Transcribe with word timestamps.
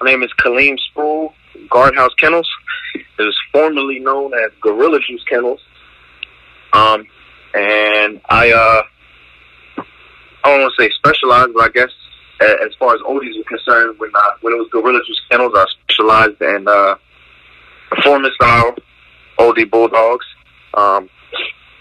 My 0.00 0.10
name 0.10 0.22
is 0.22 0.30
Kaileem 0.38 0.76
Spruill, 0.90 1.32
Guardhouse 1.70 2.14
Kennels. 2.18 2.48
It 2.94 3.22
was 3.22 3.36
formerly 3.50 3.98
known 3.98 4.32
as 4.34 4.50
Gorilla 4.60 5.00
Juice 5.00 5.24
Kennels. 5.28 5.60
Um, 6.74 7.06
and 7.54 8.20
I, 8.28 8.52
uh, 8.52 8.82
I 9.78 9.84
don't 10.44 10.60
want 10.60 10.74
to 10.76 10.82
say 10.82 10.90
specialized, 10.98 11.52
but 11.54 11.64
I 11.64 11.68
guess 11.70 11.90
as 12.40 12.74
far 12.78 12.94
as 12.94 13.00
oldies 13.00 13.40
are 13.40 13.44
concerned, 13.44 13.98
when 13.98 14.10
I, 14.14 14.32
when 14.42 14.52
it 14.52 14.56
was 14.56 14.68
Gorilla 14.70 15.00
Juice 15.06 15.20
Kennels, 15.30 15.52
I 15.54 15.64
specialized 15.84 16.42
in 16.42 16.68
uh, 16.68 16.96
performance 17.90 18.34
style 18.34 18.74
oldie 19.38 19.70
bulldogs. 19.70 20.26
Um, 20.74 21.08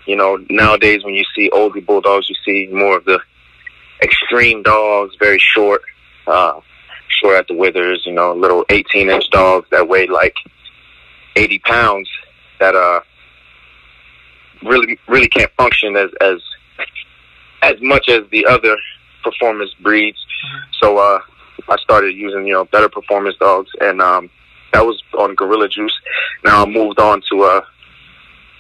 you 0.05 0.16
know, 0.16 0.38
nowadays 0.50 1.03
when 1.03 1.16
you 1.16 1.25
see 1.36 1.50
oldie 1.50 1.86
bulldogs, 1.86 2.30
you 2.30 2.36
see 2.45 2.72
more 2.72 2.95
of 2.95 3.03
the 3.03 3.20
extreme 4.02 4.63
dogs, 4.63 5.16
very 5.20 5.39
short, 5.39 5.81
uh, 6.27 6.61
short 7.09 7.38
at 7.38 7.48
the 7.48 7.55
withers. 7.55 8.04
You 8.05 8.14
know, 8.14 8.34
little 8.34 8.66
18 8.70 9.09
inch 9.09 9.30
dogs 9.30 9.68
that 9.72 9.88
weigh 9.88 10.08
like 10.08 10.36
80 11.36 11.59
pounds 11.59 12.09
that 12.59 12.75
uh 12.75 13.02
really 14.64 14.97
really 15.08 15.28
can't 15.28 15.52
function 15.58 15.95
as 15.95 16.09
as 16.22 16.42
as 17.62 17.75
much 17.81 18.08
as 18.09 18.22
the 18.31 18.45
other 18.45 18.78
performance 19.23 19.73
breeds. 19.81 20.17
So 20.80 20.97
uh 20.97 21.20
I 21.67 21.78
started 21.78 22.16
using, 22.16 22.45
you 22.45 22.53
know, 22.53 22.66
better 22.66 22.89
performance 22.89 23.36
dogs 23.38 23.69
and 23.81 24.02
um 24.02 24.30
that 24.73 24.86
was 24.86 25.02
on 25.17 25.36
Gorilla 25.36 25.67
Juice. 25.69 25.94
Now 26.44 26.64
I 26.64 26.66
moved 26.66 27.00
on 27.00 27.22
to 27.31 27.44
uh 27.44 27.62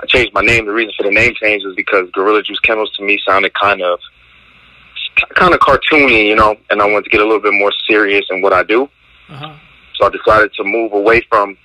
I 0.01 0.05
changed 0.07 0.33
my 0.33 0.41
name. 0.41 0.65
The 0.65 0.73
reason 0.73 0.93
for 0.97 1.03
the 1.03 1.11
name 1.11 1.33
change 1.35 1.63
was 1.63 1.75
because 1.75 2.09
Gorilla 2.11 2.43
Juice 2.43 2.59
Kennels 2.59 2.91
to 2.97 3.03
me 3.03 3.19
sounded 3.25 3.53
kind 3.53 3.81
of 3.81 3.99
kind 5.35 5.53
of 5.53 5.59
cartoony, 5.59 6.25
you 6.25 6.35
know, 6.35 6.55
and 6.69 6.81
I 6.81 6.85
wanted 6.85 7.05
to 7.05 7.09
get 7.09 7.21
a 7.21 7.23
little 7.23 7.41
bit 7.41 7.53
more 7.53 7.71
serious 7.87 8.25
in 8.29 8.41
what 8.41 8.53
I 8.53 8.63
do. 8.63 8.89
Uh-huh. 9.29 9.55
So 9.95 10.05
I 10.05 10.09
decided 10.09 10.53
to 10.53 10.63
move 10.63 10.93
away 10.93 11.21
from 11.29 11.57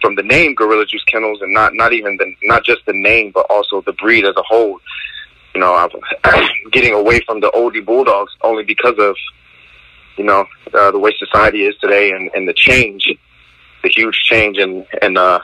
from 0.00 0.14
the 0.16 0.22
name 0.22 0.54
Gorilla 0.54 0.84
Juice 0.84 1.04
Kennels 1.04 1.40
and 1.40 1.52
not 1.52 1.74
not 1.74 1.92
even 1.92 2.16
the 2.16 2.34
not 2.42 2.64
just 2.64 2.84
the 2.86 2.92
name 2.92 3.30
but 3.32 3.46
also 3.48 3.80
the 3.82 3.92
breed 3.92 4.24
as 4.24 4.34
a 4.36 4.42
whole. 4.42 4.80
You 5.54 5.60
know, 5.60 5.74
I'm 5.74 5.90
getting 6.72 6.94
away 6.94 7.20
from 7.20 7.40
the 7.40 7.50
oldie 7.54 7.84
bulldogs 7.84 8.32
only 8.42 8.64
because 8.64 8.98
of 8.98 9.16
you 10.16 10.24
know 10.24 10.46
uh, 10.72 10.90
the 10.90 10.98
way 10.98 11.14
society 11.18 11.64
is 11.64 11.76
today 11.78 12.10
and, 12.10 12.30
and 12.34 12.48
the 12.48 12.54
change, 12.54 13.08
the 13.82 13.88
huge 13.88 14.18
change 14.24 14.58
in 14.58 14.86
in 15.02 15.16
uh, 15.16 15.40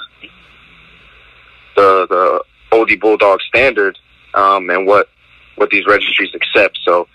the 1.77 2.07
the 2.09 2.45
oldie 2.73 3.01
bulldog 3.01 3.41
standard 3.43 3.99
um, 4.35 4.69
and 4.71 4.87
what 4.87 5.09
what 5.61 5.69
these 5.69 5.87
registries 5.87 6.35
accept. 6.35 6.79
So 6.83 7.07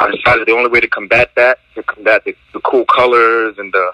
I 0.00 0.10
decided 0.10 0.48
the 0.48 0.52
only 0.52 0.68
way 0.68 0.80
to 0.80 0.88
combat 0.88 1.30
that, 1.36 1.60
to 1.76 1.82
combat 1.84 2.24
the, 2.24 2.34
the 2.52 2.60
cool 2.60 2.84
colors 2.84 3.54
and 3.58 3.72
the 3.72 3.92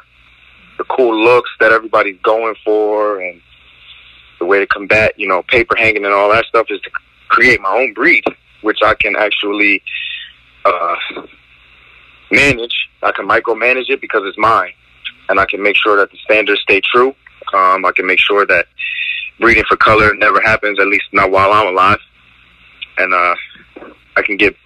the 0.78 0.84
cool 0.84 1.16
looks 1.24 1.50
that 1.58 1.72
everybody's 1.72 2.20
going 2.22 2.54
for, 2.62 3.22
and 3.22 3.40
the 4.38 4.44
way 4.44 4.58
to 4.58 4.66
combat, 4.66 5.14
you 5.16 5.26
know, 5.26 5.42
paper 5.42 5.74
hanging 5.74 6.04
and 6.04 6.12
all 6.12 6.30
that 6.30 6.44
stuff 6.44 6.66
is 6.68 6.80
to 6.82 6.90
create 7.28 7.60
my 7.62 7.70
own 7.70 7.94
breed, 7.94 8.22
which 8.60 8.80
I 8.84 8.94
can 8.94 9.16
actually 9.16 9.82
uh, 10.66 10.96
manage. 12.30 12.74
I 13.02 13.12
can 13.12 13.26
micromanage 13.26 13.88
it 13.88 14.02
because 14.02 14.22
it's 14.24 14.36
mine, 14.36 14.72
and 15.30 15.40
I 15.40 15.46
can 15.46 15.62
make 15.62 15.76
sure 15.76 15.96
that 15.96 16.10
the 16.10 16.18
standards 16.24 16.60
stay 16.60 16.82
true. 16.92 17.14
Um, 17.54 17.86
I 17.86 17.92
can 17.96 18.06
make 18.06 18.20
sure 18.20 18.44
that 18.46 18.66
breeding 19.40 19.64
for 19.68 19.76
color 19.76 20.14
never 20.14 20.40
happens, 20.42 20.78
at 20.78 20.88
least 20.88 21.06
not 21.12 21.30
while 21.30 21.52
I'm 21.52 21.68
alive, 21.68 22.00
and 22.98 23.14
uh, 23.14 23.34
I 24.16 24.22
can 24.22 24.36
get, 24.36 24.56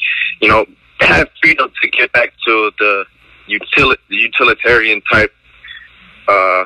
you 0.40 0.48
know, 0.48 0.64
have 1.00 1.28
freedom 1.42 1.70
to 1.82 1.88
get 1.90 2.12
back 2.12 2.32
to 2.46 2.70
the 2.78 3.04
util- 3.48 3.96
utilitarian 4.08 5.02
type 5.10 5.32
uh, 6.28 6.64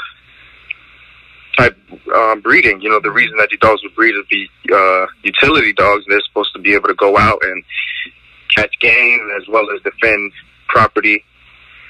type 1.57 1.77
um, 2.15 2.41
breeding. 2.41 2.81
You 2.81 2.91
know, 2.91 3.01
the 3.01 3.11
reason 3.11 3.37
that 3.39 3.49
the 3.51 3.57
dogs 3.57 3.83
would 3.83 3.95
breed 3.95 4.15
is 4.15 4.25
be 4.31 4.49
uh, 4.73 5.07
utility 5.23 5.73
dogs. 5.73 6.05
They're 6.09 6.21
supposed 6.27 6.53
to 6.55 6.61
be 6.61 6.75
able 6.75 6.89
to 6.89 6.95
go 6.95 7.17
out 7.17 7.39
and 7.43 7.65
catch 8.55 8.79
game 8.81 9.31
as 9.41 9.49
well 9.49 9.67
as 9.75 9.81
defend 9.83 10.33
property 10.69 11.25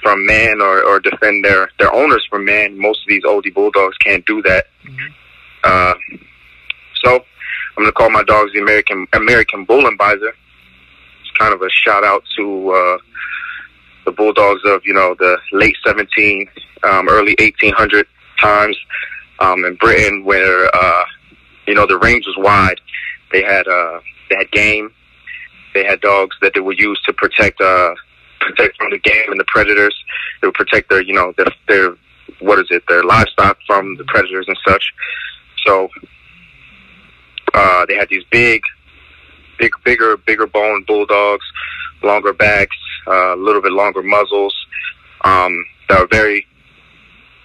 from 0.02 0.24
man 0.26 0.60
or, 0.60 0.84
or 0.84 1.00
defend 1.00 1.44
their, 1.44 1.70
their 1.78 1.92
owners 1.92 2.26
from 2.28 2.44
man. 2.44 2.78
Most 2.78 3.00
of 3.02 3.08
these 3.08 3.24
oldie 3.24 3.52
bulldogs 3.52 3.96
can't 3.98 4.24
do 4.26 4.42
that. 4.42 4.66
Uh, 5.64 5.94
so 7.02 7.14
I'm 7.76 7.82
going 7.82 7.86
to 7.86 7.92
call 7.92 8.10
my 8.10 8.22
dogs 8.22 8.52
the 8.52 8.60
American 8.60 9.06
American 9.14 9.66
Bullenbeisser. 9.66 10.28
It's 10.28 10.43
kind 11.38 11.54
of 11.54 11.62
a 11.62 11.70
shout 11.70 12.04
out 12.04 12.22
to 12.36 12.70
uh, 12.70 12.98
the 14.04 14.12
bulldogs 14.12 14.62
of 14.64 14.82
you 14.84 14.94
know 14.94 15.14
the 15.18 15.38
late 15.52 15.76
17, 15.86 16.48
um, 16.82 17.08
early 17.08 17.34
1800 17.38 18.06
times 18.40 18.76
um, 19.40 19.64
in 19.64 19.74
Britain, 19.76 20.24
where 20.24 20.74
uh, 20.74 21.04
you 21.66 21.74
know 21.74 21.86
the 21.86 21.98
range 21.98 22.26
was 22.26 22.36
wide. 22.38 22.80
They 23.32 23.42
had 23.42 23.66
uh, 23.66 24.00
they 24.30 24.36
had 24.36 24.50
game. 24.50 24.92
They 25.74 25.84
had 25.84 26.00
dogs 26.00 26.36
that 26.40 26.52
they 26.54 26.60
would 26.60 26.78
use 26.78 27.00
to 27.06 27.12
protect 27.12 27.60
uh, 27.60 27.94
protect 28.40 28.76
from 28.76 28.90
the 28.90 28.98
game 28.98 29.30
and 29.30 29.40
the 29.40 29.44
predators. 29.46 29.94
They 30.40 30.48
would 30.48 30.54
protect 30.54 30.90
their 30.90 31.02
you 31.02 31.14
know 31.14 31.32
their 31.36 31.46
their 31.68 31.96
what 32.40 32.58
is 32.58 32.66
it 32.70 32.82
their 32.88 33.02
livestock 33.04 33.58
from 33.66 33.96
the 33.96 34.04
predators 34.04 34.46
and 34.48 34.58
such. 34.66 34.92
So 35.66 35.88
uh, 37.54 37.86
they 37.86 37.94
had 37.94 38.08
these 38.08 38.24
big, 38.30 38.62
big, 39.58 39.72
bigger, 39.84 40.16
bigger 40.16 40.46
bone 40.46 40.84
bulldogs, 40.86 41.44
longer 42.02 42.32
backs, 42.32 42.76
uh, 43.06 43.34
a 43.34 43.36
little 43.36 43.62
bit 43.62 43.72
longer 43.72 44.02
muzzles. 44.02 44.54
Um, 45.22 45.64
that 45.88 46.00
were 46.00 46.08
very, 46.10 46.46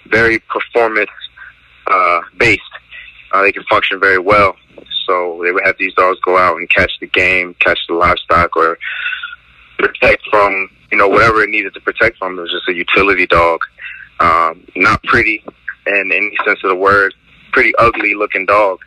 very 0.07 0.39
performance 0.39 1.09
uh, 1.87 2.21
based. 2.37 2.61
Uh, 3.31 3.43
they 3.43 3.51
can 3.51 3.63
function 3.63 3.99
very 3.99 4.19
well. 4.19 4.55
So 5.05 5.41
they 5.43 5.51
would 5.51 5.65
have 5.65 5.75
these 5.77 5.93
dogs 5.95 6.19
go 6.21 6.37
out 6.37 6.57
and 6.57 6.69
catch 6.69 6.91
the 6.99 7.07
game, 7.07 7.55
catch 7.59 7.79
the 7.87 7.95
livestock, 7.95 8.55
or 8.55 8.77
protect 9.77 10.23
from 10.29 10.69
you 10.91 10.97
know 10.97 11.07
whatever 11.07 11.41
it 11.41 11.49
needed 11.49 11.73
to 11.73 11.81
protect 11.81 12.17
from. 12.17 12.37
It 12.37 12.41
was 12.41 12.51
just 12.51 12.69
a 12.69 12.73
utility 12.73 13.25
dog, 13.25 13.61
um, 14.19 14.65
not 14.75 15.01
pretty 15.03 15.43
in 15.87 16.11
any 16.11 16.37
sense 16.45 16.59
of 16.63 16.69
the 16.69 16.75
word, 16.75 17.13
pretty 17.51 17.73
ugly 17.77 18.13
looking 18.15 18.45
dog, 18.45 18.79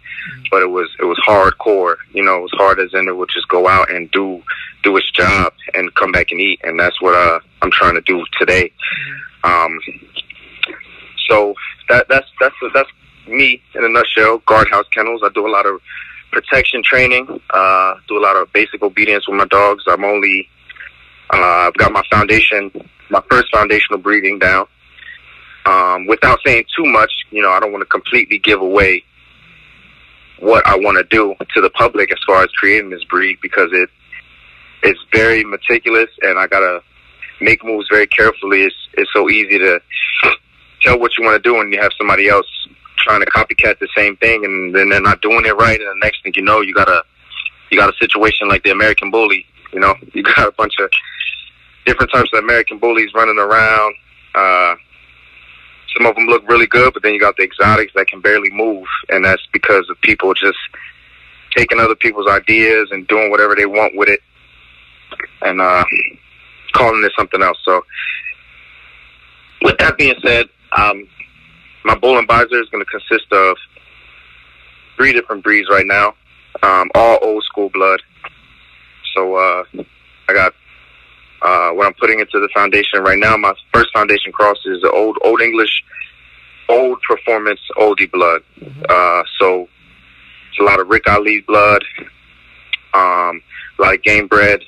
but 0.51 0.63
it 0.63 0.71
was 0.71 0.91
it 1.01 1.05
was 1.05 1.19
hardcore. 1.27 1.97
You 2.13 2.23
know, 2.23 2.39
it 2.39 2.43
was 2.43 2.53
hard 2.55 2.81
as 2.81 2.93
in 2.95 3.09
it 3.09 3.17
would 3.17 3.31
just 3.33 3.49
go 3.49 3.69
out 3.69 3.91
and 3.91 4.11
do 4.11 4.43
do 4.83 4.97
its 4.97 5.11
job 5.13 5.53
and 5.75 5.95
come 5.95 6.13
back 6.13 6.31
and 6.31 6.41
eat, 6.41 6.61
and 6.65 6.79
that's 6.79 7.01
what 7.01 7.15
uh, 7.15 7.41
I'm 7.63 7.71
trying 7.71 7.95
to 7.95 8.01
do 8.03 8.25
today. 8.39 8.73
Um, 9.45 9.79
so 11.29 11.55
that 11.89 12.09
that's 12.09 12.29
that's 12.41 12.55
that's 12.75 12.91
me 13.27 13.63
in 13.75 13.85
a 13.85 13.89
nutshell. 13.89 14.39
Guardhouse 14.47 14.89
Kennels. 14.93 15.23
I 15.25 15.29
do 15.35 15.47
a 15.47 15.51
lot 15.51 15.67
of 15.67 15.81
protection 16.31 16.83
training. 16.83 17.41
Uh, 17.51 17.95
do 18.09 18.19
a 18.19 18.23
lot 18.23 18.37
of 18.37 18.53
basic 18.53 18.83
obedience 18.83 19.29
with 19.29 19.37
my 19.37 19.47
dogs. 19.47 19.85
I'm 19.87 20.05
only 20.05 20.49
uh, 21.31 21.69
I've 21.69 21.75
got 21.75 21.93
my 21.93 22.03
foundation, 22.11 22.71
my 23.11 23.23
first 23.31 23.47
foundational 23.53 24.01
breeding 24.01 24.39
down. 24.39 24.67
Um, 25.65 26.07
without 26.07 26.41
saying 26.45 26.65
too 26.77 26.85
much, 26.85 27.13
you 27.31 27.41
know, 27.41 27.51
I 27.51 27.61
don't 27.61 27.73
want 27.73 27.83
to 27.83 27.87
completely 27.87 28.39
give 28.39 28.61
away 28.61 29.05
what 30.41 30.67
I 30.67 30.77
want 30.77 30.99
to 30.99 31.05
do 31.05 31.35
to 31.55 31.61
the 31.61 31.71
public 31.71 32.11
as 32.11 32.19
far 32.27 32.43
as 32.43 32.51
creating 32.53 32.91
this 32.91 33.05
breed 33.05 33.39
because 33.41 33.69
it 33.73 33.89
it's 34.83 34.99
very 35.13 35.45
meticulous 35.45 36.11
and 36.23 36.37
I 36.37 36.49
gotta 36.49 36.83
make 37.41 37.65
moves 37.65 37.87
very 37.89 38.09
carefully. 38.09 38.63
It's 38.63 38.75
it's 38.95 39.11
so 39.13 39.31
easy 39.31 39.59
to 39.59 39.81
tell 40.83 40.99
what 40.99 41.13
you 41.17 41.25
want 41.25 41.41
to 41.41 41.49
do 41.49 41.61
and 41.61 41.73
you 41.73 41.81
have 41.81 41.93
somebody 41.97 42.29
else 42.29 42.47
trying 42.99 43.21
to 43.21 43.27
copycat 43.27 43.79
the 43.79 43.89
same 43.97 44.17
thing 44.17 44.45
and 44.45 44.75
then 44.75 44.89
they're 44.89 45.01
not 45.01 45.23
doing 45.23 45.45
it 45.45 45.57
right 45.57 45.81
and 45.81 45.89
the 45.89 46.01
next 46.05 46.23
thing 46.23 46.33
you 46.35 46.43
know 46.43 46.61
you 46.61 46.75
got 46.75 46.89
a 46.89 47.03
you 47.73 47.79
got 47.79 47.93
a 47.93 47.97
situation 47.97 48.49
like 48.49 48.63
the 48.63 48.71
American 48.71 49.11
bully. 49.11 49.47
You 49.73 49.81
know, 49.81 49.95
you 50.13 50.23
got 50.23 50.47
a 50.47 50.53
bunch 50.53 50.75
of 50.79 50.91
different 51.87 52.13
types 52.13 52.31
of 52.33 52.45
American 52.45 52.79
bullies 52.79 53.11
running 53.15 53.39
around. 53.39 53.95
Uh, 54.35 54.75
some 55.97 56.07
of 56.07 56.15
them 56.15 56.27
look 56.27 56.49
really 56.49 56.67
good, 56.67 56.93
but 56.95 57.03
then 57.03 57.15
you 57.15 57.21
got 57.21 57.37
the 57.37 57.43
exotics 57.43 57.93
that 57.95 58.07
can 58.07 58.21
barely 58.21 58.51
move, 58.51 58.87
and 59.09 59.25
that's 59.25 59.47
because 59.53 59.89
of 59.91 60.01
people 60.01 60.35
just 60.35 60.59
taking 61.57 61.79
other 61.79 61.95
people's 61.95 62.29
ideas 62.29 62.89
and 62.91 63.07
doing 63.09 63.31
whatever 63.31 63.55
they 63.55 63.67
want 63.67 63.97
with 63.97 64.09
it, 64.09 64.21
and 65.43 65.61
uh, 65.61 65.85
calling 66.73 67.03
it 67.05 67.13
something 67.17 67.43
else. 67.43 67.59
So 67.65 67.85
with 69.63 69.79
that 69.79 69.99
being 69.99 70.15
said, 70.25 70.49
um, 70.77 71.07
my 71.85 71.95
Bullenbeisser 71.95 72.61
is 72.61 72.69
going 72.71 72.85
to 72.85 72.91
consist 72.91 73.31
of 73.33 73.57
three 74.97 75.13
different 75.13 75.43
breeds 75.43 75.69
right 75.71 75.87
now, 75.87 76.15
um, 76.63 76.91
all 76.95 77.19
old 77.23 77.45
school 77.45 77.69
blood. 77.71 78.01
So 79.15 79.35
uh, 79.35 79.65
I 80.29 80.33
got 80.33 80.55
uh, 81.43 81.71
what 81.71 81.87
I'm 81.87 81.95
putting 81.95 82.21
into 82.21 82.39
the 82.39 82.49
foundation 82.55 83.03
right 83.03 83.19
now. 83.19 83.37
My 83.37 83.55
first 83.73 83.89
foundation 83.93 84.33
cross 84.33 84.59
is 84.65 84.81
the 84.83 84.91
old 84.91 85.19
Old 85.23 85.41
English, 85.41 85.83
old 86.69 87.01
performance 87.03 87.61
oldie 87.77 88.11
blood. 88.11 88.43
Mm-hmm. 88.61 88.83
Uh, 88.89 89.23
so 89.39 89.69
it's 90.51 90.61
a 90.61 90.63
lot 90.63 90.81
of 90.81 90.89
Rick 90.89 91.09
Ali 91.09 91.41
blood, 91.41 91.85
um, 92.95 93.43
a 93.79 93.83
lot 93.83 93.95
of 93.95 94.03
game 94.03 94.29
bred, 94.29 94.61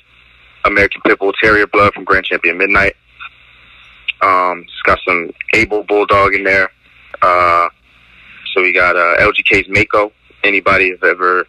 American 0.65 1.01
Pit 1.05 1.19
Bull 1.19 1.33
Terrier 1.41 1.67
blood 1.67 1.93
from 1.93 2.03
Grand 2.03 2.25
Champion 2.25 2.57
Midnight. 2.57 2.95
Um, 4.21 4.63
it's 4.63 4.81
got 4.83 4.99
some 5.07 5.31
Able 5.53 5.83
Bulldog 5.83 6.33
in 6.33 6.43
there. 6.43 6.71
Uh, 7.21 7.69
so 8.53 8.61
we 8.61 8.73
got 8.73 8.95
uh, 8.95 9.17
LGK's 9.19 9.69
Mako. 9.69 10.11
Anybody 10.43 10.89
has 10.89 10.99
ever 11.03 11.47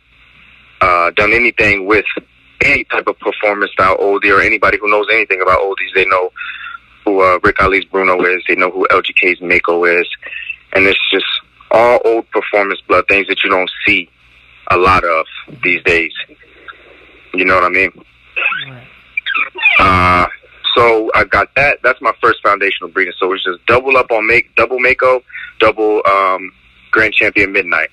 uh, 0.80 1.10
done 1.12 1.32
anything 1.32 1.86
with 1.86 2.04
any 2.62 2.84
type 2.84 3.06
of 3.06 3.18
performance 3.18 3.72
style 3.72 3.96
oldie 3.98 4.36
or 4.36 4.40
anybody 4.40 4.78
who 4.78 4.90
knows 4.90 5.06
anything 5.12 5.40
about 5.42 5.60
oldies, 5.60 5.94
they 5.94 6.06
know 6.06 6.30
who 7.04 7.22
uh, 7.22 7.38
Rick 7.42 7.62
Ali's 7.62 7.84
Bruno 7.84 8.20
is. 8.22 8.42
They 8.48 8.56
know 8.56 8.70
who 8.70 8.86
LGK's 8.90 9.40
Mako 9.40 9.84
is. 9.84 10.08
And 10.72 10.86
it's 10.86 10.98
just 11.10 11.26
all 11.70 12.00
old 12.04 12.30
performance 12.30 12.80
blood 12.86 13.06
things 13.08 13.28
that 13.28 13.42
you 13.44 13.50
don't 13.50 13.70
see 13.86 14.10
a 14.70 14.76
lot 14.76 15.04
of 15.04 15.26
these 15.62 15.82
days. 15.84 16.12
You 17.34 17.44
know 17.44 17.54
what 17.54 17.64
I 17.64 17.68
mean? 17.68 17.92
Right. 18.68 18.86
Uh, 19.78 20.26
so 20.76 21.10
I 21.14 21.24
got 21.24 21.54
that. 21.54 21.78
That's 21.82 22.00
my 22.00 22.12
first 22.22 22.42
foundational 22.42 22.90
breeding. 22.90 23.14
So 23.18 23.32
it's 23.32 23.44
just 23.44 23.64
double 23.66 23.96
up 23.96 24.10
on 24.10 24.26
make 24.26 24.54
double 24.56 24.78
Mako, 24.78 25.22
double 25.58 26.02
um, 26.06 26.52
Grand 26.90 27.14
Champion 27.14 27.52
Midnight. 27.52 27.90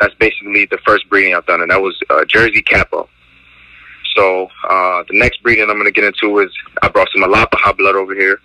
That's 0.00 0.14
basically 0.14 0.66
the 0.66 0.78
first 0.86 1.08
breeding 1.08 1.34
I've 1.34 1.46
done, 1.46 1.62
and 1.62 1.70
that 1.70 1.80
was 1.80 1.98
uh, 2.10 2.24
Jersey 2.26 2.62
Capo. 2.62 3.08
So 4.16 4.48
uh, 4.68 5.04
the 5.08 5.18
next 5.18 5.42
breeding 5.42 5.68
I'm 5.68 5.76
going 5.76 5.84
to 5.84 5.92
get 5.92 6.04
into 6.04 6.38
is 6.40 6.50
I 6.82 6.88
brought 6.88 7.08
some 7.12 7.22
Alapaha 7.22 7.76
blood 7.76 7.96
over 7.96 8.14
here, 8.14 8.38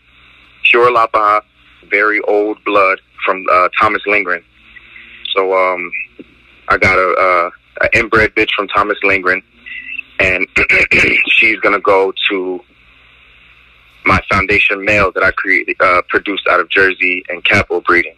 pure 0.69 0.91
Alapaha, 0.91 1.41
very 1.89 2.19
old 2.21 2.63
blood 2.65 2.99
from 3.25 3.45
uh, 3.51 3.69
Thomas 3.79 4.01
Lindgren. 4.05 4.43
So 5.35 5.53
um, 5.53 5.91
I 6.67 6.77
got 6.77 6.97
a, 6.97 7.51
a, 7.81 7.85
a 7.85 7.97
inbred 7.97 8.35
bitch 8.35 8.49
from 8.55 8.67
Thomas 8.67 8.97
Lindgren, 9.03 9.41
and 10.19 10.45
she's 11.29 11.59
going 11.61 11.73
to 11.73 11.81
go 11.81 12.13
to 12.29 12.59
my 14.05 14.19
foundation 14.29 14.83
male 14.83 15.11
that 15.13 15.23
I 15.23 15.31
created, 15.31 15.77
uh, 15.79 16.01
produced 16.09 16.47
out 16.49 16.59
of 16.59 16.69
Jersey 16.69 17.23
and 17.29 17.43
Capo 17.45 17.81
breeding. 17.81 18.15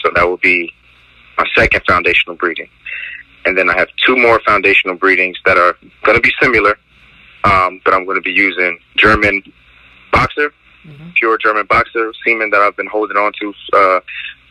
So 0.00 0.10
that 0.14 0.26
will 0.26 0.38
be 0.38 0.72
my 1.38 1.46
second 1.54 1.82
foundational 1.86 2.34
breeding. 2.36 2.68
And 3.44 3.56
then 3.58 3.68
I 3.70 3.76
have 3.76 3.88
two 4.06 4.16
more 4.16 4.40
foundational 4.46 4.96
breedings 4.96 5.36
that 5.44 5.56
are 5.58 5.76
going 6.04 6.16
to 6.16 6.20
be 6.20 6.32
similar, 6.40 6.78
um, 7.44 7.80
but 7.84 7.92
I'm 7.94 8.04
going 8.04 8.16
to 8.16 8.22
be 8.22 8.32
using 8.32 8.78
German 8.96 9.42
boxer, 10.12 10.52
mm-hmm. 10.84 11.10
pure 11.14 11.38
German 11.38 11.66
boxer 11.66 12.12
semen 12.24 12.50
that 12.50 12.60
I've 12.60 12.76
been 12.76 12.86
holding 12.86 13.16
on 13.16 13.32
to, 13.40 13.54
uh, 13.72 14.00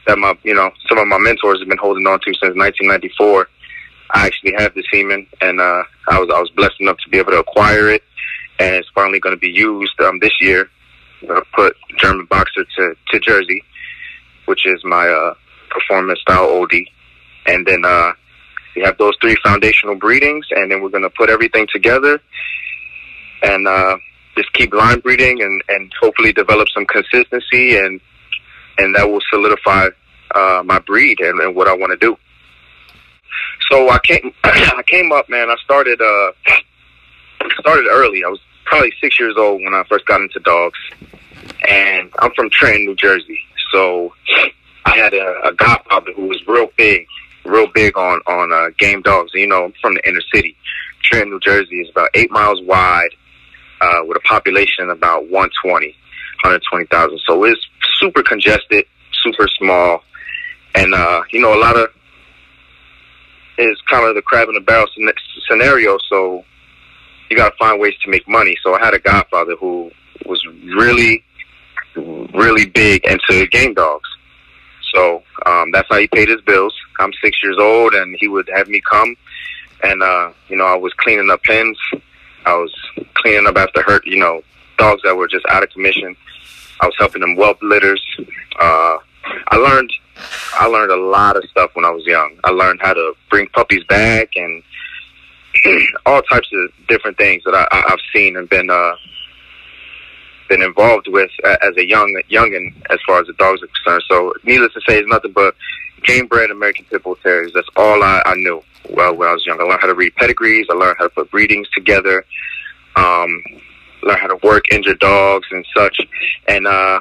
that 0.07 0.17
my, 0.17 0.33
you 0.43 0.53
know, 0.53 0.71
some 0.89 0.97
of 0.97 1.07
my 1.07 1.17
mentors 1.17 1.59
have 1.59 1.69
been 1.69 1.77
holding 1.77 2.05
on 2.05 2.19
to 2.19 2.33
since 2.33 2.55
1994. 2.55 3.47
I 4.13 4.25
actually 4.25 4.53
have 4.57 4.73
the 4.73 4.83
semen 4.91 5.25
and, 5.39 5.61
uh, 5.61 5.83
I 6.09 6.19
was, 6.19 6.29
I 6.33 6.39
was 6.39 6.49
blessed 6.49 6.81
enough 6.81 6.97
to 7.05 7.09
be 7.09 7.17
able 7.17 7.31
to 7.31 7.39
acquire 7.39 7.89
it 7.89 8.03
and 8.59 8.75
it's 8.75 8.89
finally 8.93 9.19
going 9.19 9.35
to 9.35 9.39
be 9.39 9.49
used, 9.49 9.99
um, 10.01 10.19
this 10.19 10.33
year. 10.41 10.69
I'm 11.21 11.27
going 11.27 11.41
to 11.41 11.47
put 11.55 11.77
German 11.97 12.25
boxer 12.25 12.65
to, 12.77 12.95
to 13.11 13.19
Jersey, 13.19 13.63
which 14.47 14.65
is 14.65 14.83
my, 14.83 15.07
uh, 15.07 15.33
performance 15.69 16.19
style 16.19 16.47
oldie. 16.47 16.85
And 17.45 17.65
then, 17.65 17.85
uh, 17.85 18.13
we 18.75 18.81
have 18.83 18.97
those 18.97 19.15
three 19.21 19.35
foundational 19.43 19.95
breedings, 19.95 20.45
and 20.51 20.71
then 20.71 20.81
we're 20.81 20.89
going 20.89 21.03
to 21.03 21.09
put 21.09 21.29
everything 21.29 21.67
together 21.71 22.21
and 23.43 23.67
uh, 23.67 23.97
just 24.35 24.51
keep 24.53 24.73
line 24.73 24.99
breeding 24.99 25.41
and, 25.41 25.61
and 25.69 25.91
hopefully 25.99 26.31
develop 26.33 26.67
some 26.73 26.85
consistency, 26.85 27.77
and 27.77 27.99
and 28.77 28.95
that 28.95 29.09
will 29.09 29.21
solidify 29.29 29.87
uh, 30.33 30.63
my 30.65 30.79
breed 30.79 31.19
and, 31.19 31.39
and 31.41 31.55
what 31.55 31.67
I 31.67 31.73
want 31.73 31.91
to 31.91 31.97
do. 31.97 32.17
So 33.69 33.89
I 33.89 33.99
came 33.99 34.33
I 34.43 34.83
came 34.85 35.11
up, 35.11 35.29
man. 35.29 35.49
I 35.49 35.55
started 35.63 36.01
uh, 36.01 36.31
started 37.59 37.87
early. 37.89 38.23
I 38.23 38.29
was 38.29 38.39
probably 38.65 38.93
six 39.01 39.19
years 39.19 39.35
old 39.37 39.61
when 39.61 39.73
I 39.73 39.83
first 39.89 40.05
got 40.05 40.21
into 40.21 40.39
dogs, 40.39 40.79
and 41.67 42.11
I'm 42.19 42.31
from 42.35 42.49
Trenton, 42.49 42.85
New 42.85 42.95
Jersey. 42.95 43.39
So 43.73 44.13
I 44.85 44.97
had 44.97 45.13
a, 45.13 45.47
a 45.47 45.53
godfather 45.53 46.13
who 46.13 46.27
was 46.27 46.41
real 46.47 46.67
big 46.77 47.07
real 47.45 47.67
big 47.73 47.97
on 47.97 48.19
on 48.27 48.51
uh, 48.51 48.69
game 48.77 49.01
dogs. 49.01 49.31
You 49.33 49.47
know, 49.47 49.65
I'm 49.65 49.73
from 49.81 49.95
the 49.95 50.07
inner 50.07 50.21
city. 50.33 50.55
Trenton, 51.03 51.31
New 51.31 51.39
Jersey 51.39 51.81
is 51.81 51.89
about 51.89 52.09
eight 52.13 52.31
miles 52.31 52.61
wide, 52.63 53.09
uh, 53.81 53.99
with 54.03 54.17
a 54.17 54.21
population 54.21 54.89
of 54.89 54.97
about 54.97 55.23
120, 55.29 55.87
120,000. 56.43 57.19
So 57.27 57.43
it's 57.43 57.59
super 57.99 58.23
congested, 58.23 58.85
super 59.23 59.47
small, 59.57 60.03
and 60.75 60.93
uh, 60.93 61.21
you 61.31 61.41
know, 61.41 61.53
a 61.53 61.59
lot 61.59 61.77
of 61.77 61.89
is 63.57 63.77
kind 63.89 64.05
of 64.07 64.15
the 64.15 64.21
crab 64.21 64.47
in 64.47 64.55
the 64.55 64.61
barrel 64.61 64.87
scenario. 65.47 65.97
So 66.09 66.43
you 67.29 67.37
got 67.37 67.49
to 67.49 67.55
find 67.57 67.79
ways 67.79 67.93
to 68.03 68.09
make 68.09 68.27
money. 68.27 68.55
So 68.63 68.75
I 68.75 68.83
had 68.83 68.93
a 68.93 68.99
godfather 68.99 69.55
who 69.55 69.91
was 70.25 70.45
really, 70.75 71.23
really 71.95 72.65
big 72.65 73.05
into 73.05 73.47
game 73.47 73.73
dogs. 73.73 74.09
So 74.93 75.23
um, 75.45 75.71
that's 75.71 75.87
how 75.89 75.99
he 75.99 76.07
paid 76.07 76.29
his 76.29 76.41
bills. 76.41 76.73
I'm 77.01 77.13
six 77.23 77.41
years 77.43 77.57
old, 77.59 77.93
and 77.93 78.15
he 78.19 78.27
would 78.27 78.49
have 78.53 78.67
me 78.67 78.81
come, 78.81 79.15
and 79.83 80.01
uh, 80.03 80.31
you 80.47 80.55
know 80.55 80.65
I 80.65 80.75
was 80.75 80.93
cleaning 80.93 81.29
up 81.29 81.43
pens. 81.43 81.77
I 82.45 82.53
was 82.55 82.73
cleaning 83.15 83.47
up 83.47 83.57
after 83.57 83.83
hurt, 83.83 84.05
you 84.05 84.17
know, 84.17 84.41
dogs 84.77 85.01
that 85.03 85.15
were 85.15 85.27
just 85.27 85.45
out 85.49 85.63
of 85.63 85.69
commission. 85.69 86.15
I 86.79 86.87
was 86.87 86.95
helping 86.97 87.21
them 87.21 87.35
whelp 87.35 87.61
litters. 87.61 88.03
Uh, 88.59 88.97
I 89.49 89.55
learned, 89.57 89.91
I 90.53 90.65
learned 90.65 90.91
a 90.91 90.95
lot 90.95 91.37
of 91.37 91.43
stuff 91.49 91.71
when 91.75 91.85
I 91.85 91.91
was 91.91 92.05
young. 92.05 92.37
I 92.43 92.49
learned 92.49 92.79
how 92.81 92.93
to 92.93 93.13
bring 93.29 93.47
puppies 93.49 93.83
back 93.83 94.29
and 94.35 94.63
all 96.05 96.21
types 96.23 96.49
of 96.51 96.87
different 96.87 97.17
things 97.17 97.43
that 97.45 97.53
I, 97.53 97.67
I've 97.71 97.99
seen 98.13 98.35
and 98.35 98.49
been 98.49 98.69
uh, 98.69 98.93
been 100.49 100.61
involved 100.63 101.07
with 101.07 101.29
as 101.45 101.77
a 101.77 101.87
young 101.87 102.21
youngin 102.29 102.73
as 102.89 102.99
far 103.05 103.21
as 103.21 103.27
the 103.27 103.33
dogs 103.33 103.61
are 103.61 103.67
concerned. 103.67 104.03
So, 104.09 104.33
needless 104.43 104.73
to 104.73 104.81
say, 104.87 104.97
it's 104.97 105.09
nothing 105.09 105.31
but 105.31 105.55
game 106.03 106.27
bred 106.27 106.51
American 106.51 106.85
Pit 106.85 107.03
Bull 107.03 107.15
Terriers. 107.17 107.51
That's 107.53 107.67
all 107.75 108.03
I, 108.03 108.21
I 108.25 108.35
knew. 108.35 108.61
Well, 108.89 109.15
when 109.15 109.27
I 109.27 109.33
was 109.33 109.45
young, 109.45 109.59
I 109.59 109.63
learned 109.63 109.81
how 109.81 109.87
to 109.87 109.95
read 109.95 110.15
pedigrees. 110.15 110.67
I 110.69 110.73
learned 110.73 110.97
how 110.97 111.05
to 111.05 111.09
put 111.09 111.31
breedings 111.31 111.67
together. 111.69 112.25
Um, 112.95 113.41
learn 114.03 114.17
how 114.17 114.27
to 114.27 114.39
work 114.43 114.71
injured 114.71 114.99
dogs 114.99 115.47
and 115.51 115.65
such. 115.75 115.99
And 116.47 116.67
uh, 116.67 116.99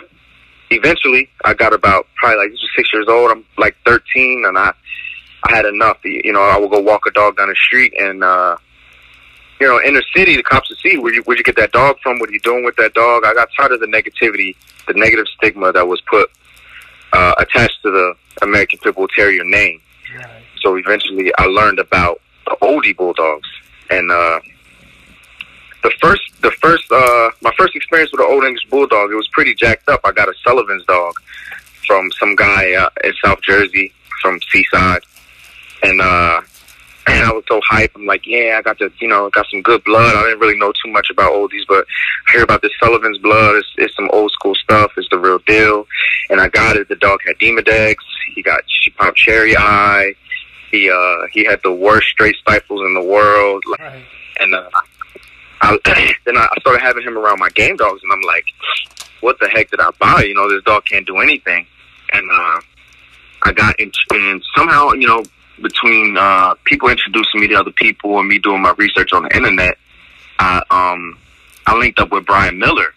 eventually, 0.71 1.29
I 1.45 1.55
got 1.55 1.73
about 1.73 2.07
probably 2.17 2.39
like 2.39 2.51
this 2.51 2.61
was 2.61 2.71
six 2.77 2.93
years 2.93 3.07
old. 3.09 3.31
I'm 3.31 3.45
like 3.59 3.77
13, 3.87 4.45
and 4.47 4.59
I 4.59 4.73
I 5.45 5.57
had 5.57 5.65
enough. 5.65 5.99
You 6.05 6.33
know, 6.33 6.43
I 6.43 6.59
would 6.59 6.71
go 6.71 6.81
walk 6.81 7.07
a 7.07 7.11
dog 7.11 7.37
down 7.37 7.49
the 7.49 7.57
street 7.57 7.95
and. 7.99 8.23
uh 8.25 8.57
you 9.61 9.69
know, 9.69 9.79
inner 9.87 10.01
city, 10.17 10.37
the 10.37 10.43
cops 10.43 10.71
would 10.71 10.79
see 10.79 10.97
where 10.97 11.13
you, 11.13 11.21
where'd 11.25 11.39
you 11.39 11.45
get 11.45 11.57
that 11.57 11.71
dog 11.71 11.99
from? 12.03 12.19
What 12.19 12.31
are 12.31 12.33
you 12.33 12.41
doing 12.41 12.65
with 12.65 12.77
that 12.77 12.95
dog? 12.95 13.25
I 13.27 13.35
got 13.35 13.51
tired 13.55 13.73
of 13.73 13.81
the 13.81 13.87
negativity, 13.87 14.57
the 14.89 14.95
negative 14.95 15.27
stigma 15.37 15.71
that 15.73 15.87
was 15.87 16.01
put 16.09 16.31
uh, 17.13 17.35
attached 17.39 17.83
to 17.83 17.91
the 17.91 18.15
American 18.43 18.79
Pit 18.79 18.95
Bull 18.95 19.09
Terrier 19.09 19.45
name. 19.45 19.81
Right. 20.17 20.43
So 20.63 20.77
eventually, 20.77 21.33
I 21.39 21.47
learned 21.47 21.79
about 21.79 22.21
the 22.47 22.57
oldie 22.63 22.97
bulldogs, 22.97 23.49
and 23.91 24.11
uh, 24.11 24.41
the 25.83 25.91
first, 26.01 26.23
the 26.43 26.51
first, 26.53 26.91
uh, 26.91 27.31
my 27.41 27.53
first 27.57 27.75
experience 27.75 28.13
with 28.13 28.21
an 28.21 28.27
old 28.29 28.45
English 28.45 28.67
bulldog, 28.69 29.11
it 29.11 29.15
was 29.15 29.29
pretty 29.29 29.55
jacked 29.55 29.89
up. 29.89 30.01
I 30.05 30.13
got 30.13 30.29
a 30.29 30.35
Sullivan's 30.45 30.85
dog 30.85 31.15
from 31.87 32.11
some 32.19 32.37
guy 32.37 32.73
uh, 32.75 32.91
in 33.05 33.13
South 33.25 33.41
Jersey, 33.43 33.93
from 34.21 34.39
Seaside, 34.51 35.03
and 35.83 36.01
uh, 36.01 36.41
and 37.07 37.25
I 37.25 37.33
was 37.33 37.45
so 37.49 37.61
hyped. 37.61 37.97
I'm 37.97 38.07
like, 38.07 38.27
yeah, 38.27 38.57
I 38.59 38.63
got 38.63 38.79
the, 38.79 38.93
you 39.01 39.09
know, 39.09 39.31
got 39.31 39.47
some 39.51 39.63
good 39.63 39.83
blood. 39.85 40.15
I 40.15 40.23
didn't 40.25 40.41
really 40.41 40.59
know 40.59 40.73
too 40.73 40.91
much 40.91 41.09
about 41.11 41.33
oldies, 41.33 41.67
but 41.69 41.87
I 42.29 42.33
hear 42.33 42.43
about 42.43 42.63
this 42.63 42.73
Sullivan's 42.83 43.19
blood. 43.19 43.57
It's, 43.57 43.69
it's 43.79 43.97
some 43.97 44.09
old 44.13 44.31
school 44.33 44.55
stuff. 44.55 44.93
It's 44.97 45.09
the 45.11 45.19
real 45.19 45.39
deal. 45.41 45.87
And 46.29 46.41
I 46.41 46.49
got 46.49 46.77
it. 46.77 46.89
The 46.89 46.97
dog 46.97 47.21
had 47.27 47.37
Demodex. 47.37 47.97
He 48.35 48.43
got 48.43 48.61
she 48.69 48.91
popped 48.91 49.17
cherry 49.17 49.57
eye. 49.57 50.15
He 50.71 50.89
uh 50.89 51.27
he 51.33 51.45
had 51.45 51.61
the 51.65 51.73
worst 51.73 52.09
straight 52.09 52.37
stifles 52.37 52.81
in 52.83 52.95
the 52.95 53.03
world. 53.03 53.65
Right. 53.79 54.05
And 54.39 54.55
uh, 54.55 54.71
I, 55.61 55.79
then 56.25 56.37
I 56.37 56.49
started 56.61 56.81
having 56.81 57.03
him 57.03 57.19
around 57.19 57.39
my 57.39 57.49
game 57.51 57.77
dogs, 57.77 58.03
and 58.03 58.13
I'm 58.13 58.23
like, 58.23 58.45
what 59.21 59.39
the 59.41 59.49
heck 59.49 59.71
did 59.71 59.81
I 59.81 59.91
buy? 59.99 60.23
You 60.23 60.35
know, 60.35 60.49
this 60.49 60.63
dog 60.65 60.85
can't 60.85 61.07
do 61.07 61.19
anything. 61.19 61.67
And 62.13 62.31
uh, 62.31 62.61
I 63.43 63.53
got 63.53 63.79
in, 63.79 63.93
and 64.13 64.43
somehow, 64.57 64.93
you 64.93 65.07
know, 65.07 65.23
between 65.63 66.17
uh, 66.19 66.55
people 66.65 66.89
introducing 66.89 67.41
me 67.41 67.49
to 67.49 67.55
other 67.55 67.73
people 67.73 68.19
and 68.19 68.29
me 68.29 68.39
doing 68.39 68.63
my 68.63 68.75
research 68.77 69.13
on 69.13 69.25
the 69.25 69.37
internet, 69.37 69.77
I 70.39 70.63
um 70.71 71.19
I 71.67 71.77
linked 71.77 71.99
up 72.01 72.11
with 72.11 72.27
Brian 72.27 72.59
Miller. 72.59 72.95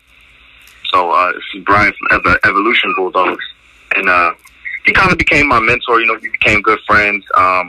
So 0.91 1.11
uh, 1.11 1.33
this 1.33 1.43
is 1.55 1.63
Brian 1.63 1.93
from 1.93 2.21
Ev- 2.25 2.39
Evolution 2.43 2.93
Bulldogs, 2.95 3.43
and 3.95 4.09
uh, 4.09 4.33
he 4.85 4.93
kind 4.93 5.11
of 5.11 5.17
became 5.17 5.47
my 5.47 5.59
mentor. 5.59 5.99
You 5.99 6.07
know, 6.07 6.19
we 6.21 6.29
became 6.29 6.61
good 6.61 6.79
friends. 6.85 7.25
Um, 7.35 7.67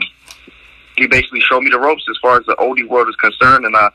he 0.97 1.07
basically 1.07 1.41
showed 1.41 1.61
me 1.61 1.69
the 1.69 1.79
ropes 1.79 2.05
as 2.09 2.17
far 2.21 2.37
as 2.37 2.45
the 2.45 2.55
oldie 2.55 2.87
world 2.87 3.09
is 3.09 3.15
concerned, 3.15 3.65
and 3.65 3.75
I 3.75 3.89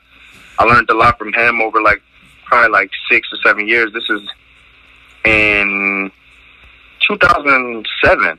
I 0.59 0.65
learned 0.65 0.91
a 0.91 0.95
lot 0.95 1.19
from 1.19 1.33
him 1.33 1.61
over 1.61 1.81
like 1.81 2.03
probably 2.45 2.71
like 2.71 2.91
six 3.11 3.29
or 3.33 3.39
seven 3.45 3.67
years. 3.69 3.93
This 3.93 4.09
is 4.11 4.21
in 5.25 6.11
2007. 7.09 8.39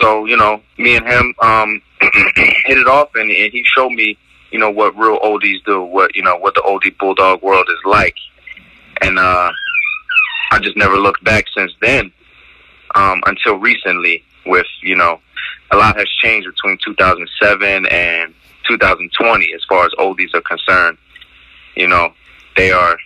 So 0.00 0.24
you 0.26 0.36
know, 0.36 0.60
me 0.76 0.96
and 0.96 1.06
him 1.06 1.34
um, 1.40 1.82
hit 2.00 2.78
it 2.78 2.86
off, 2.86 3.10
and, 3.14 3.30
and 3.30 3.52
he 3.52 3.64
showed 3.64 3.90
me, 3.90 4.16
you 4.50 4.58
know, 4.58 4.70
what 4.70 4.96
real 4.96 5.18
oldies 5.20 5.64
do, 5.64 5.82
what 5.82 6.14
you 6.14 6.22
know, 6.22 6.36
what 6.36 6.54
the 6.54 6.62
oldie 6.62 6.96
bulldog 6.98 7.42
world 7.42 7.66
is 7.68 7.78
like, 7.84 8.16
and 9.00 9.18
uh, 9.18 9.50
I 10.50 10.58
just 10.60 10.76
never 10.76 10.96
looked 10.96 11.24
back 11.24 11.46
since 11.56 11.72
then 11.80 12.12
um, 12.94 13.22
until 13.26 13.56
recently. 13.56 14.24
With 14.46 14.66
you 14.82 14.96
know, 14.96 15.20
a 15.70 15.76
lot 15.76 15.98
has 15.98 16.08
changed 16.22 16.48
between 16.48 16.78
2007 16.82 17.86
and 17.86 18.34
2020 18.66 19.52
as 19.52 19.62
far 19.68 19.84
as 19.84 19.92
oldies 19.98 20.32
are 20.34 20.40
concerned. 20.40 20.96
You 21.76 21.88
know, 21.88 22.14
they 22.56 22.72
are 22.72 22.96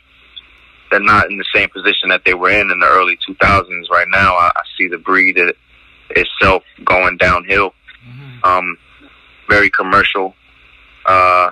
they're 0.90 1.00
not 1.00 1.30
in 1.30 1.38
the 1.38 1.44
same 1.54 1.68
position 1.70 2.10
that 2.10 2.24
they 2.24 2.34
were 2.34 2.50
in 2.50 2.70
in 2.70 2.78
the 2.78 2.86
early 2.86 3.18
2000s. 3.28 3.90
Right 3.90 4.06
now, 4.08 4.34
I, 4.34 4.52
I 4.54 4.62
see 4.78 4.88
the 4.88 4.98
breed 4.98 5.38
itself 6.16 6.62
going 6.84 7.16
downhill. 7.16 7.72
Mm-hmm. 8.06 8.44
Um, 8.44 8.78
very 9.48 9.70
commercial, 9.70 10.34
uh, 11.06 11.50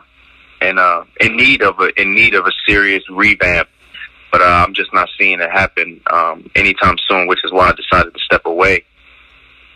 and 0.60 0.78
uh, 0.78 1.04
in 1.20 1.36
need 1.36 1.62
of 1.62 1.78
a 1.80 2.00
in 2.00 2.14
need 2.14 2.34
of 2.34 2.46
a 2.46 2.52
serious 2.66 3.02
revamp. 3.10 3.68
But 4.32 4.42
uh, 4.42 4.64
I'm 4.66 4.74
just 4.74 4.94
not 4.94 5.08
seeing 5.18 5.40
it 5.40 5.50
happen 5.50 6.00
um, 6.12 6.48
anytime 6.54 6.96
soon, 7.08 7.26
which 7.26 7.40
is 7.44 7.52
why 7.52 7.68
I 7.68 7.72
decided 7.72 8.14
to 8.14 8.20
step 8.20 8.46
away 8.46 8.84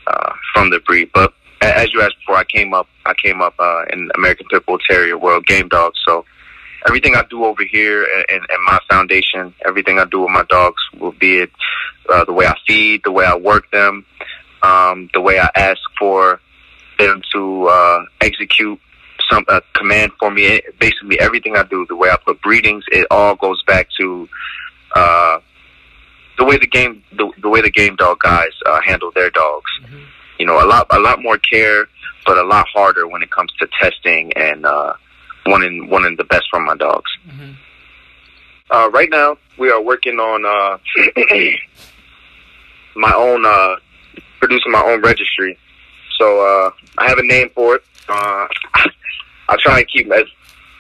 uh, 0.06 0.32
from 0.52 0.70
the 0.70 0.78
breed. 0.78 1.10
But 1.12 1.34
as 1.60 1.92
you 1.92 2.02
asked 2.02 2.16
before, 2.20 2.36
I 2.36 2.44
came 2.44 2.72
up 2.72 2.86
I 3.04 3.14
came 3.14 3.42
up 3.42 3.54
uh, 3.58 3.84
in 3.92 4.10
American 4.14 4.46
Pit 4.50 4.64
Bull 4.66 4.78
Terrier 4.88 5.18
World 5.18 5.46
Game 5.46 5.68
dogs. 5.68 5.98
so 6.06 6.24
everything 6.86 7.16
I 7.16 7.24
do 7.30 7.44
over 7.44 7.64
here 7.64 8.06
and, 8.28 8.40
and 8.40 8.64
my 8.66 8.78
foundation, 8.90 9.54
everything 9.66 9.98
I 9.98 10.04
do 10.04 10.20
with 10.20 10.30
my 10.30 10.44
dogs 10.48 10.82
will 10.98 11.12
be 11.12 11.38
it 11.38 11.50
uh, 12.08 12.24
the 12.24 12.32
way 12.32 12.46
I 12.46 12.54
feed, 12.66 13.02
the 13.04 13.12
way 13.12 13.24
I 13.24 13.36
work 13.36 13.70
them, 13.70 14.04
um, 14.64 15.10
the 15.12 15.20
way 15.20 15.38
I 15.38 15.48
ask 15.54 15.80
for 15.98 16.40
them 16.98 17.22
to 17.32 17.68
uh, 17.68 18.04
execute 18.20 18.80
some 19.30 19.44
uh, 19.48 19.60
command 19.74 20.12
for 20.18 20.30
me. 20.30 20.60
Basically, 20.78 21.20
everything 21.20 21.56
I 21.56 21.64
do, 21.64 21.84
the 21.88 21.96
way 21.96 22.10
I 22.10 22.16
put 22.16 22.40
breedings, 22.40 22.84
it 22.90 23.06
all 23.10 23.34
goes 23.34 23.62
back 23.64 23.88
to 23.98 24.28
uh, 24.94 25.40
the 26.38 26.44
way 26.44 26.56
the 26.56 26.66
game, 26.66 27.02
the, 27.12 27.30
the 27.42 27.48
way 27.48 27.60
the 27.60 27.70
game 27.70 27.96
dog 27.96 28.18
guys 28.20 28.52
uh, 28.66 28.80
handle 28.80 29.10
their 29.14 29.30
dogs. 29.30 29.70
Mm-hmm. 29.82 29.98
You 30.38 30.46
know, 30.46 30.64
a 30.64 30.66
lot, 30.66 30.86
a 30.90 30.98
lot 30.98 31.22
more 31.22 31.38
care, 31.38 31.86
but 32.26 32.38
a 32.38 32.42
lot 32.42 32.66
harder 32.72 33.06
when 33.06 33.22
it 33.22 33.30
comes 33.30 33.52
to 33.60 33.68
testing 33.80 34.32
and 34.32 34.64
uh, 34.64 34.94
wanting 35.46 35.88
wanting 35.88 36.16
the 36.16 36.24
best 36.24 36.44
from 36.50 36.64
my 36.64 36.74
dogs. 36.76 37.10
Mm-hmm. 37.28 37.52
Uh, 38.70 38.88
right 38.90 39.10
now, 39.10 39.36
we 39.58 39.70
are 39.70 39.80
working 39.80 40.18
on 40.18 40.44
uh, 40.44 40.78
my 42.96 43.12
own 43.14 43.44
uh, 43.44 43.76
producing 44.46 44.72
my 44.72 44.82
own 44.82 45.00
registry. 45.02 45.58
So 46.18 46.40
uh, 46.40 46.70
I 46.98 47.08
have 47.08 47.18
a 47.18 47.26
name 47.26 47.50
for 47.54 47.76
it. 47.76 47.84
Uh, 48.08 48.46
I 49.48 49.56
try 49.58 49.78
and 49.78 49.88
keep 49.88 50.10
as, 50.12 50.24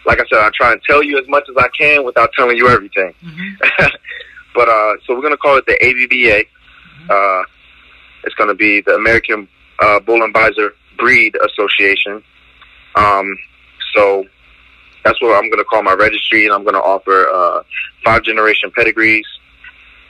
like 0.06 0.20
I 0.20 0.24
said, 0.30 0.38
I 0.38 0.50
try 0.54 0.72
and 0.72 0.80
tell 0.82 1.02
you 1.02 1.18
as 1.18 1.28
much 1.28 1.44
as 1.48 1.56
I 1.56 1.68
can 1.68 2.04
without 2.04 2.32
telling 2.32 2.56
you 2.56 2.68
everything. 2.68 3.14
Mm-hmm. 3.22 3.84
but 4.54 4.68
uh, 4.68 4.94
so 5.04 5.14
we're 5.14 5.22
gonna 5.22 5.36
call 5.36 5.56
it 5.56 5.66
the 5.66 5.74
ABBA. 5.82 6.44
Mm-hmm. 6.44 7.10
Uh, 7.10 7.44
it's 8.24 8.34
gonna 8.36 8.54
be 8.54 8.80
the 8.80 8.94
American 8.94 9.48
uh, 9.80 10.00
Bullenbeisser 10.00 10.70
Breed 10.98 11.36
Association. 11.36 12.22
Um, 12.94 13.36
so 13.94 14.24
that's 15.04 15.20
what 15.20 15.36
I'm 15.36 15.50
going 15.50 15.58
to 15.58 15.64
call 15.64 15.82
my 15.82 15.94
registry, 15.94 16.44
and 16.44 16.54
I'm 16.54 16.62
going 16.62 16.74
to 16.74 16.80
offer 16.82 17.28
uh, 17.28 17.62
five 18.04 18.22
generation 18.22 18.70
pedigrees. 18.74 19.26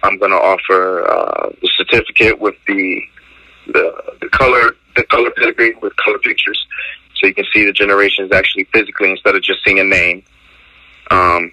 I'm 0.03 0.19
going 0.19 0.31
to 0.31 0.37
offer 0.37 1.05
uh, 1.09 1.51
the 1.61 1.71
certificate 1.77 2.39
with 2.39 2.55
the, 2.67 3.03
the 3.67 4.17
the 4.21 4.29
color 4.29 4.77
the 4.97 5.05
color 5.05 5.31
pedigree 5.37 5.75
with 5.83 5.95
color 5.97 6.19
pictures, 6.19 6.67
so 7.17 7.27
you 7.27 7.35
can 7.35 7.45
see 7.53 7.65
the 7.65 7.73
generations 7.73 8.33
actually 8.33 8.65
physically 8.65 9.11
instead 9.11 9.35
of 9.35 9.43
just 9.43 9.65
seeing 9.65 9.79
a 9.79 9.85
name. 9.85 10.23
Um, 11.11 11.53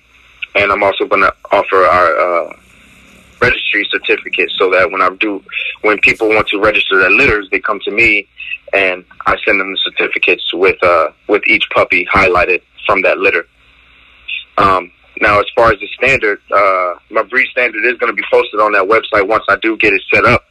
and 0.55 0.71
I'm 0.71 0.83
also 0.83 1.05
going 1.05 1.21
to 1.21 1.33
offer 1.51 1.77
our 1.77 2.19
uh, 2.19 2.57
registry 3.41 3.87
certificate 3.89 4.51
so 4.57 4.69
that 4.71 4.91
when 4.91 5.01
I 5.01 5.09
do, 5.19 5.43
when 5.81 5.99
people 5.99 6.29
want 6.29 6.47
to 6.49 6.59
register 6.59 6.99
their 6.99 7.09
litters, 7.09 7.49
they 7.51 7.59
come 7.59 7.79
to 7.85 7.91
me, 7.91 8.27
and 8.73 9.03
I 9.25 9.37
send 9.45 9.59
them 9.59 9.71
the 9.71 9.79
certificates 9.83 10.53
with 10.53 10.81
uh, 10.83 11.09
with 11.27 11.43
each 11.47 11.69
puppy 11.73 12.05
highlighted 12.05 12.61
from 12.85 13.01
that 13.03 13.17
litter. 13.17 13.47
Um, 14.57 14.91
now, 15.19 15.39
as 15.39 15.45
far 15.55 15.71
as 15.71 15.79
the 15.79 15.87
standard, 15.87 16.41
uh, 16.51 16.93
my 17.09 17.23
breed 17.23 17.47
standard 17.51 17.85
is 17.85 17.97
going 17.97 18.11
to 18.11 18.15
be 18.15 18.23
posted 18.31 18.59
on 18.59 18.71
that 18.73 18.83
website 18.83 19.27
once 19.27 19.43
I 19.49 19.55
do 19.57 19.77
get 19.77 19.93
it 19.93 20.01
set 20.13 20.25
up. 20.25 20.45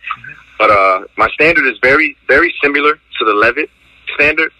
But 0.61 0.71
uh, 0.71 1.05
my 1.17 1.26
standard 1.31 1.67
is 1.67 1.79
very, 1.83 2.14
very 2.29 2.52
similar 2.62 2.93
to 2.93 3.25
the 3.25 3.33
Leavitt 3.33 3.71
standard, 4.14 4.52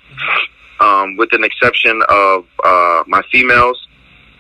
um, 0.81 1.19
with 1.19 1.29
an 1.35 1.45
exception 1.45 2.03
of 2.09 2.47
uh, 2.65 3.05
my 3.07 3.21
females. 3.31 3.87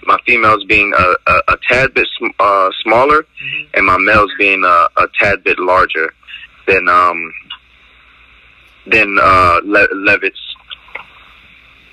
My 0.04 0.16
females 0.24 0.64
being 0.64 0.90
a, 0.98 1.30
a, 1.30 1.42
a 1.48 1.56
tad 1.68 1.92
bit 1.92 2.08
sm- 2.16 2.34
uh, 2.38 2.70
smaller, 2.82 3.24
mm-hmm. 3.24 3.64
and 3.74 3.84
my 3.84 3.98
males 3.98 4.32
being 4.38 4.64
a, 4.64 4.88
a 4.96 5.06
tad 5.18 5.44
bit 5.44 5.58
larger 5.58 6.14
than 6.66 6.88
um, 6.88 7.30
than 8.86 9.18
uh, 9.20 9.60
Le- 9.62 9.94
Leavitt's 9.94 10.40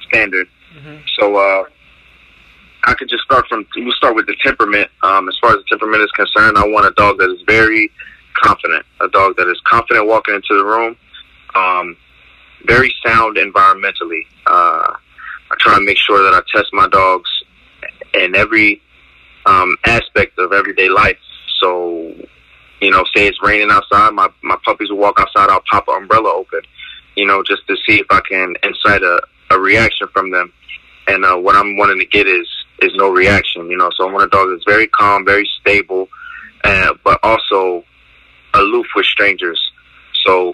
standard. 0.08 0.48
Mm-hmm. 0.78 0.96
So 1.20 1.36
uh, 1.36 1.66
I 2.86 2.94
could 2.94 3.10
just 3.10 3.24
start 3.26 3.46
from 3.50 3.68
we'll 3.76 3.92
start 3.92 4.16
with 4.16 4.28
the 4.28 4.36
temperament. 4.42 4.90
Um, 5.04 5.28
as 5.28 5.38
far 5.42 5.52
as 5.52 5.58
the 5.58 5.66
temperament 5.72 6.04
is 6.04 6.12
concerned, 6.12 6.58
I 6.58 6.66
want 6.66 6.86
a 6.86 6.92
dog 6.92 7.18
that 7.18 7.30
is 7.30 7.42
very 7.46 7.92
confident, 8.42 8.86
a 9.02 9.08
dog 9.08 9.38
that 9.38 9.48
is 9.48 9.60
confident 9.66 10.08
walking 10.08 10.36
into 10.36 10.58
the 10.58 10.64
room, 10.64 10.96
um, 11.56 11.98
very 12.66 12.94
sound 13.06 13.38
environmentally. 13.38 14.22
Uh, 14.46 14.94
I 15.50 15.56
try 15.60 15.76
and 15.76 15.86
make 15.86 15.98
sure 15.98 16.24
that 16.24 16.34
I 16.34 16.42
test 16.56 16.74
my 16.74 16.88
dogs 16.88 17.30
in 18.14 18.36
every 18.36 18.82
um, 19.46 19.78
aspect 19.86 20.38
of 20.40 20.52
everyday 20.54 20.90
life. 20.90 21.18
So, 21.60 22.14
you 22.82 22.92
know, 22.92 23.04
say 23.16 23.28
it's 23.28 23.42
raining 23.42 23.72
outside, 23.72 24.12
my 24.12 24.30
my 24.42 24.58
puppies 24.64 24.90
will 24.90 24.98
walk 24.98 25.20
outside. 25.20 25.50
I'll 25.50 25.64
pop 25.70 25.88
an 25.88 26.04
umbrella 26.04 26.34
open, 26.34 26.62
you 27.16 27.26
know, 27.26 27.44
just 27.44 27.66
to 27.68 27.76
see 27.88 28.00
if 28.00 28.08
I 28.10 28.22
can 28.28 28.56
incite 28.64 29.04
a, 29.04 29.22
a 29.52 29.60
reaction 29.60 30.08
from 30.14 30.32
them 30.32 30.54
and 31.08 31.26
uh, 31.26 31.36
what 31.36 31.56
I'm 31.56 31.78
wanting 31.78 32.00
to 32.00 32.06
get 32.06 32.28
is 32.28 32.48
is 32.82 32.92
no 32.96 33.10
reaction. 33.10 33.70
You 33.70 33.78
know, 33.78 33.90
so 33.96 34.08
I 34.08 34.12
want 34.12 34.26
a 34.26 34.30
dog 34.30 34.50
that's 34.52 34.64
very 34.66 34.88
calm, 34.88 35.26
very 35.26 35.50
stable, 35.60 36.10
uh, 36.64 36.94
but 37.04 37.20
also 37.24 37.84
aloof 38.78 38.88
with 38.96 39.06
strangers. 39.06 39.60
So 40.26 40.54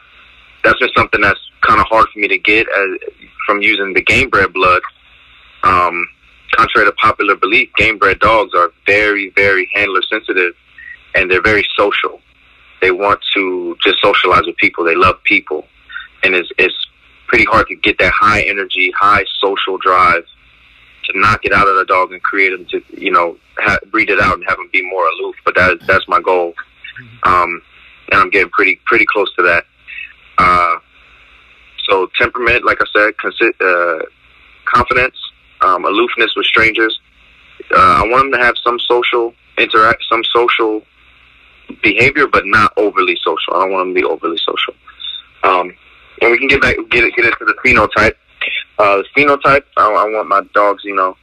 that's 0.63 0.80
just 0.80 0.96
something 0.96 1.22
that's 1.22 1.39
kind 1.62 1.80
of 1.80 1.88
hard 1.88 2.08
for 2.13 2.20
me 2.20 2.27
to 2.27 2.38
get 2.38 2.68
as, 2.68 3.10
from 3.46 3.62
using 3.62 3.94
the 3.94 4.01
game 4.01 4.30
bred 4.30 4.53
blood. 4.53 4.82
Um, 5.63 6.08
contrary 6.51 6.88
to 6.88 6.92
popular 6.94 7.36
belief, 7.36 7.70
game 7.77 7.98
bred 7.98 8.20
dogs 8.20 8.53
are 8.53 8.72
very, 8.86 9.32
very 9.36 9.70
handler 9.74 10.01
sensitive, 10.10 10.53
and 11.15 11.30
they're 11.30 11.42
very 11.42 11.65
social. 11.77 12.20
They 12.82 12.92
want 12.92 13.22
to 13.36 13.77
just 13.84 14.00
socialize 14.01 14.46
with 14.46 14.58
people. 14.58 14.84
They 14.84 14.96
love 14.96 15.15
people, 15.24 15.65
and 16.24 16.36
it's 16.36 16.50
it's 16.58 16.75
pretty 17.27 17.46
hard 17.46 17.68
to 17.68 17.75
get 17.75 17.98
that 18.00 18.12
high 18.13 18.42
energy, 18.42 18.92
high 18.92 19.24
social 19.42 19.77
drive 19.77 20.25
to 21.06 21.20
knock 21.20 21.42
it 21.44 21.53
out 21.53 21.68
of 21.68 21.75
the 21.75 21.86
dog 21.86 22.12
and 22.12 22.22
create 22.24 22.50
them 22.50 22.65
to, 22.65 22.82
you 22.96 23.12
know, 23.12 23.38
ha- 23.58 23.80
breed 23.92 24.10
it 24.10 24.20
out 24.20 24.36
and 24.36 24.44
have 24.48 24.58
them 24.58 24.70
be 24.72 24.82
more 24.82 25.08
aloof. 25.08 25.36
But 25.46 25.56
that 25.56 25.80
that's 25.88 26.08
my 26.08 26.22
goal, 26.22 26.53
um, 27.24 27.62
and 28.12 28.22
I'm 28.22 28.29
getting 28.29 28.50
pretty 28.50 28.79
pretty 28.86 29.05
close 29.05 29.33
to 29.36 29.43
that. 29.43 29.65
Uh, 30.38 30.77
so 31.89 32.10
temperament, 32.17 32.65
like 32.65 32.79
I 32.81 32.86
said, 32.93 33.13
consi- 33.17 33.62
uh, 33.62 34.05
confidence, 34.65 35.15
um, 35.62 35.86
aloofness 35.86 36.31
with 36.36 36.45
strangers. 36.45 37.00
Uh, 37.72 38.03
I 38.03 38.07
want 38.07 38.31
them 38.31 38.39
to 38.39 38.45
have 38.45 38.55
some 38.63 38.79
social 38.79 39.33
interact, 39.57 40.03
some 40.10 40.24
social 40.33 40.83
behavior, 41.81 42.27
but 42.27 42.45
not 42.45 42.74
overly 42.77 43.17
social. 43.24 43.53
I 43.55 43.60
don't 43.62 43.72
want 43.72 43.88
them 43.88 43.95
to 43.95 44.01
be 44.01 44.05
overly 44.05 44.38
social. 44.38 44.74
Um, 45.43 45.75
and 46.22 46.31
we 46.31 46.38
can 46.38 46.48
get 46.48 46.62
back 46.62 46.75
get 46.89 47.03
it 47.03 47.15
get 47.15 47.25
into 47.25 47.45
the 47.45 47.55
phenotype. 47.65 48.15
Uh, 48.79 48.98
the 48.98 49.05
phenotype, 49.15 49.63
I, 49.77 49.86
I 49.88 50.10
want 50.10 50.27
my 50.27 50.41
dogs, 50.53 50.83
you 50.83 50.95
know, 50.95 51.15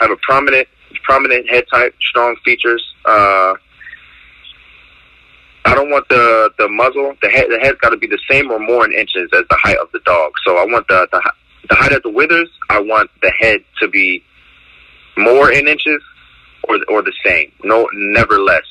have 0.00 0.10
a 0.10 0.16
prominent, 0.16 0.68
prominent 1.04 1.48
head 1.48 1.64
type, 1.72 1.94
strong 2.00 2.36
features. 2.44 2.84
Uh, 3.04 3.54
I 5.66 5.74
don't 5.74 5.90
want 5.90 6.08
the 6.08 6.50
the 6.58 6.68
muzzle, 6.68 7.14
the 7.22 7.28
head, 7.28 7.46
the 7.50 7.58
head's 7.60 7.78
got 7.80 7.90
to 7.90 7.96
be 7.96 8.06
the 8.06 8.20
same 8.30 8.50
or 8.50 8.58
more 8.58 8.84
in 8.84 8.92
inches 8.92 9.28
as 9.34 9.42
the 9.50 9.58
height 9.60 9.78
of 9.78 9.90
the 9.92 10.00
dog. 10.04 10.32
So 10.44 10.56
I 10.56 10.64
want 10.64 10.86
the 10.88 11.08
the, 11.10 11.32
the 11.68 11.74
height 11.74 11.92
of 11.92 12.02
the 12.02 12.10
withers. 12.10 12.48
I 12.70 12.80
want 12.80 13.10
the 13.20 13.32
head 13.38 13.64
to 13.80 13.88
be 13.88 14.22
more 15.16 15.50
in 15.50 15.66
inches 15.66 16.02
or 16.68 16.78
or 16.88 17.02
the 17.02 17.12
same. 17.24 17.50
No, 17.64 17.88
never 17.92 18.38
less. 18.38 18.64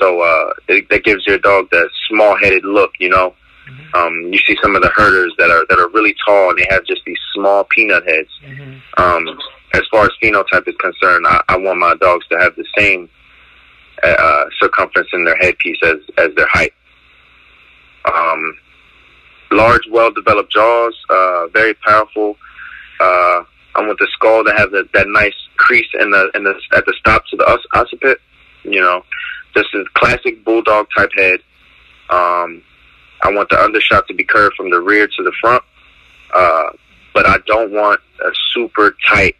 So 0.00 0.20
uh, 0.20 0.52
it, 0.68 0.88
that 0.90 1.02
gives 1.02 1.26
your 1.26 1.38
dog 1.38 1.70
that 1.72 1.90
small-headed 2.08 2.64
look, 2.64 2.92
you 3.00 3.08
know. 3.08 3.34
Mm-hmm. 3.68 3.96
Um, 3.96 4.32
you 4.32 4.38
see 4.46 4.56
some 4.62 4.76
of 4.76 4.82
the 4.82 4.90
herders 4.90 5.34
that 5.38 5.50
are 5.50 5.66
that 5.68 5.78
are 5.78 5.88
really 5.88 6.14
tall 6.24 6.50
and 6.50 6.58
they 6.58 6.66
have 6.70 6.84
just 6.86 7.02
these 7.04 7.18
small 7.34 7.64
peanut 7.64 8.06
heads. 8.06 8.30
Mm-hmm. 8.46 9.02
Um, 9.02 9.38
as 9.74 9.82
far 9.90 10.04
as 10.04 10.10
phenotype 10.22 10.66
is 10.68 10.76
concerned, 10.76 11.26
I, 11.26 11.42
I 11.48 11.56
want 11.58 11.78
my 11.78 11.94
dogs 11.96 12.26
to 12.28 12.38
have 12.38 12.54
the 12.56 12.64
same 12.76 13.10
uh, 14.02 14.44
circumference 14.60 15.08
in 15.12 15.24
their 15.24 15.36
headpiece 15.36 15.78
as 15.82 15.96
as 16.16 16.34
their 16.34 16.48
height. 16.48 16.72
Um, 18.04 18.58
large, 19.50 19.82
well-developed 19.90 20.52
jaws, 20.52 20.94
uh, 21.10 21.46
very 21.48 21.74
powerful. 21.74 22.36
Uh, 23.00 23.42
I 23.74 23.86
want 23.86 23.98
the 23.98 24.08
skull 24.12 24.44
to 24.44 24.52
have 24.56 24.70
the, 24.70 24.88
that 24.94 25.08
nice 25.08 25.34
crease 25.56 25.88
in 26.00 26.10
the 26.10 26.30
in 26.34 26.44
the 26.44 26.54
at 26.74 26.84
the 26.86 26.94
stop 26.98 27.24
to 27.26 27.36
the 27.36 27.58
occiput. 27.74 28.18
You 28.64 28.80
know, 28.80 29.04
this 29.54 29.66
is 29.74 29.86
classic 29.94 30.44
bulldog 30.44 30.88
type 30.96 31.10
head. 31.16 31.40
Um, 32.10 32.62
I 33.22 33.30
want 33.32 33.50
the 33.50 33.58
undershot 33.58 34.06
to 34.08 34.14
be 34.14 34.24
curved 34.24 34.56
from 34.56 34.70
the 34.70 34.80
rear 34.80 35.06
to 35.06 35.22
the 35.22 35.32
front, 35.40 35.62
uh, 36.34 36.70
but 37.14 37.26
I 37.26 37.38
don't 37.46 37.72
want 37.72 38.00
a 38.24 38.30
super 38.52 38.96
tight. 39.06 39.36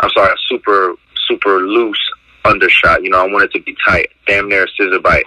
I'm 0.00 0.10
sorry, 0.10 0.32
a 0.32 0.36
super 0.48 0.94
super 1.28 1.60
loose 1.60 2.10
undershot. 2.44 3.02
You 3.02 3.10
know, 3.10 3.24
I 3.24 3.26
want 3.26 3.44
it 3.44 3.52
to 3.52 3.62
be 3.62 3.76
tight, 3.86 4.08
damn 4.26 4.48
near 4.48 4.64
a 4.64 4.68
scissor 4.76 4.98
bite, 4.98 5.26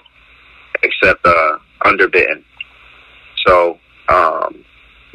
except 0.84 1.26
uh, 1.26 1.58
underbitten. 1.82 2.44
So 3.46 3.80
um, 4.10 4.64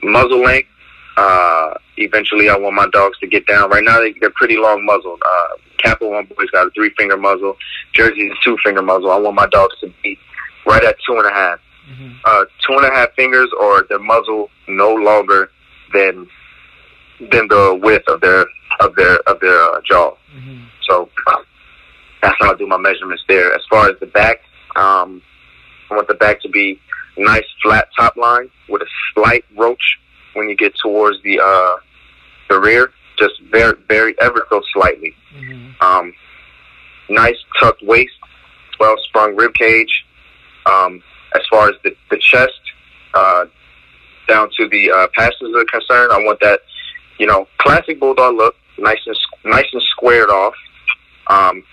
muzzle 0.02 0.42
length. 0.42 0.68
Uh, 1.16 1.74
eventually, 1.98 2.48
I 2.48 2.56
want 2.56 2.74
my 2.74 2.88
dogs 2.88 3.18
to 3.18 3.26
get 3.26 3.46
down. 3.46 3.68
Right 3.68 3.84
now, 3.84 4.00
they, 4.00 4.14
they're 4.20 4.30
pretty 4.30 4.56
long 4.56 4.84
muzzled. 4.84 5.22
Uh, 5.24 5.56
Capo 5.82 6.10
one 6.10 6.26
boy's 6.26 6.50
got 6.50 6.66
a 6.66 6.70
three 6.70 6.90
finger 6.96 7.16
muzzle. 7.16 7.56
Jersey's 7.92 8.32
a 8.32 8.44
two 8.44 8.56
finger 8.64 8.82
muzzle. 8.82 9.10
I 9.10 9.18
want 9.18 9.36
my 9.36 9.46
dogs 9.48 9.74
to 9.80 9.92
be 10.02 10.18
right 10.66 10.82
at 10.82 10.96
two 11.06 11.16
and 11.16 11.26
a 11.26 11.32
half. 11.32 11.58
Mm-hmm. 11.90 12.12
Uh, 12.24 12.44
two 12.66 12.74
and 12.74 12.86
a 12.86 12.90
half 12.90 13.12
fingers, 13.14 13.50
or 13.60 13.84
their 13.88 13.98
muzzle 13.98 14.48
no 14.68 14.94
longer 14.94 15.50
than 15.92 16.28
than 17.30 17.48
the 17.48 17.78
width 17.82 18.08
of 18.08 18.20
their 18.20 18.46
of 18.80 18.94
their 18.94 19.16
of 19.28 19.40
their 19.40 19.62
uh, 19.62 19.80
jaw. 19.84 20.16
Mm-hmm. 20.34 20.64
So 20.88 21.10
that's 22.22 22.36
how 22.40 22.52
I 22.52 22.56
do 22.56 22.66
my 22.66 22.78
measurements 22.78 23.22
there. 23.28 23.52
As 23.52 23.62
far 23.68 23.88
as 23.88 23.98
the 24.00 24.06
back, 24.06 24.38
um, 24.76 25.20
I 25.90 25.96
want 25.96 26.08
the 26.08 26.14
back 26.14 26.40
to 26.42 26.48
be 26.48 26.80
nice 27.18 27.44
flat 27.62 27.88
top 27.98 28.16
line 28.16 28.50
with 28.68 28.82
a 28.82 28.86
slight 29.14 29.44
roach 29.56 29.98
when 30.34 30.48
you 30.48 30.56
get 30.56 30.74
towards 30.76 31.22
the 31.22 31.40
uh, 31.40 31.76
the 32.48 32.60
rear, 32.60 32.92
just 33.18 33.34
very 33.50 33.74
very 33.88 34.14
ever 34.20 34.46
so 34.48 34.62
slightly. 34.72 35.14
Mm-hmm. 35.36 35.84
Um, 35.84 36.14
nice 37.10 37.36
tucked 37.60 37.82
waist, 37.82 38.12
well 38.80 38.96
sprung 39.08 39.36
rib 39.36 39.52
cage. 39.54 40.04
Um, 40.64 41.02
as 41.34 41.42
far 41.50 41.68
as 41.68 41.74
the, 41.82 41.94
the 42.10 42.18
chest, 42.18 42.60
uh, 43.14 43.46
down 44.28 44.48
to 44.56 44.68
the 44.68 44.90
uh, 44.90 45.06
passes 45.14 45.54
are 45.56 45.64
concerned, 45.64 46.12
I 46.12 46.18
want 46.18 46.38
that, 46.40 46.60
you 47.18 47.26
know, 47.26 47.48
classic 47.58 47.98
bulldog 47.98 48.36
look, 48.36 48.54
nice 48.78 49.00
and 49.06 49.16
nice 49.44 49.66
and 49.72 49.82
squared 49.90 50.30
off. 50.30 50.54
Um, 51.26 51.64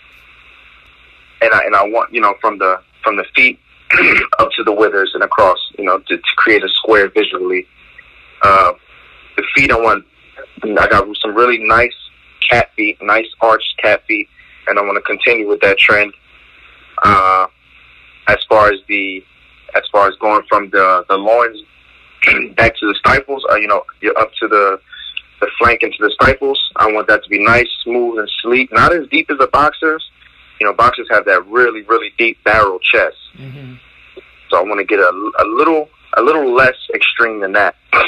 and 1.41 1.53
I 1.53 1.63
and 1.65 1.75
I 1.75 1.83
want 1.83 2.13
you 2.13 2.21
know 2.21 2.33
from 2.41 2.57
the 2.57 2.81
from 3.03 3.17
the 3.17 3.25
feet 3.35 3.59
up 4.39 4.49
to 4.55 4.63
the 4.63 4.71
withers 4.71 5.11
and 5.13 5.23
across, 5.23 5.57
you 5.77 5.83
know, 5.83 5.97
to, 5.99 6.17
to 6.17 6.35
create 6.35 6.63
a 6.63 6.69
square 6.69 7.09
visually. 7.09 7.65
Uh, 8.41 8.73
the 9.35 9.43
feet, 9.55 9.71
I 9.71 9.79
want, 9.79 10.05
I 10.63 10.87
got 10.87 11.07
some 11.21 11.33
really 11.33 11.57
nice 11.57 11.95
cat 12.49 12.69
feet, 12.75 12.97
nice 13.01 13.27
arched 13.41 13.75
cat 13.81 14.03
feet, 14.07 14.27
and 14.67 14.77
I 14.77 14.83
want 14.83 14.97
to 14.97 15.01
continue 15.01 15.47
with 15.47 15.61
that 15.61 15.77
trend. 15.77 16.13
Uh, 17.03 17.47
as 18.27 18.37
far 18.47 18.69
as 18.69 18.79
the, 18.87 19.23
as 19.75 19.83
far 19.91 20.07
as 20.07 20.15
going 20.17 20.43
from 20.49 20.69
the 20.69 21.05
the 21.09 21.15
loins 21.15 21.61
back 22.55 22.75
to 22.75 22.87
the 22.87 22.95
stifles, 22.99 23.45
uh, 23.51 23.55
you 23.55 23.67
know, 23.67 23.83
you're 24.01 24.17
up 24.17 24.31
to 24.39 24.47
the 24.47 24.79
the 25.41 25.47
flank 25.57 25.81
into 25.81 25.97
the 25.99 26.11
stifles. 26.11 26.59
I 26.75 26.91
want 26.91 27.07
that 27.07 27.23
to 27.23 27.29
be 27.29 27.43
nice, 27.43 27.69
smooth, 27.83 28.19
and 28.19 28.29
sleek. 28.41 28.71
Not 28.73 28.93
as 28.93 29.07
deep 29.07 29.31
as 29.31 29.37
a 29.39 29.47
boxer's, 29.47 30.03
you 30.59 30.67
know, 30.67 30.73
boxers 30.73 31.07
have 31.09 31.25
that 31.25 31.45
really, 31.47 31.83
really 31.83 32.11
deep 32.17 32.43
barrel 32.43 32.79
chest. 32.79 33.17
Mm-hmm. 33.37 33.75
So 34.49 34.57
I 34.57 34.61
want 34.61 34.79
to 34.79 34.85
get 34.85 34.99
a, 34.99 35.31
a 35.39 35.45
little, 35.45 35.89
a 36.17 36.21
little 36.21 36.53
less 36.53 36.75
extreme 36.93 37.39
than 37.39 37.53
that. 37.53 37.75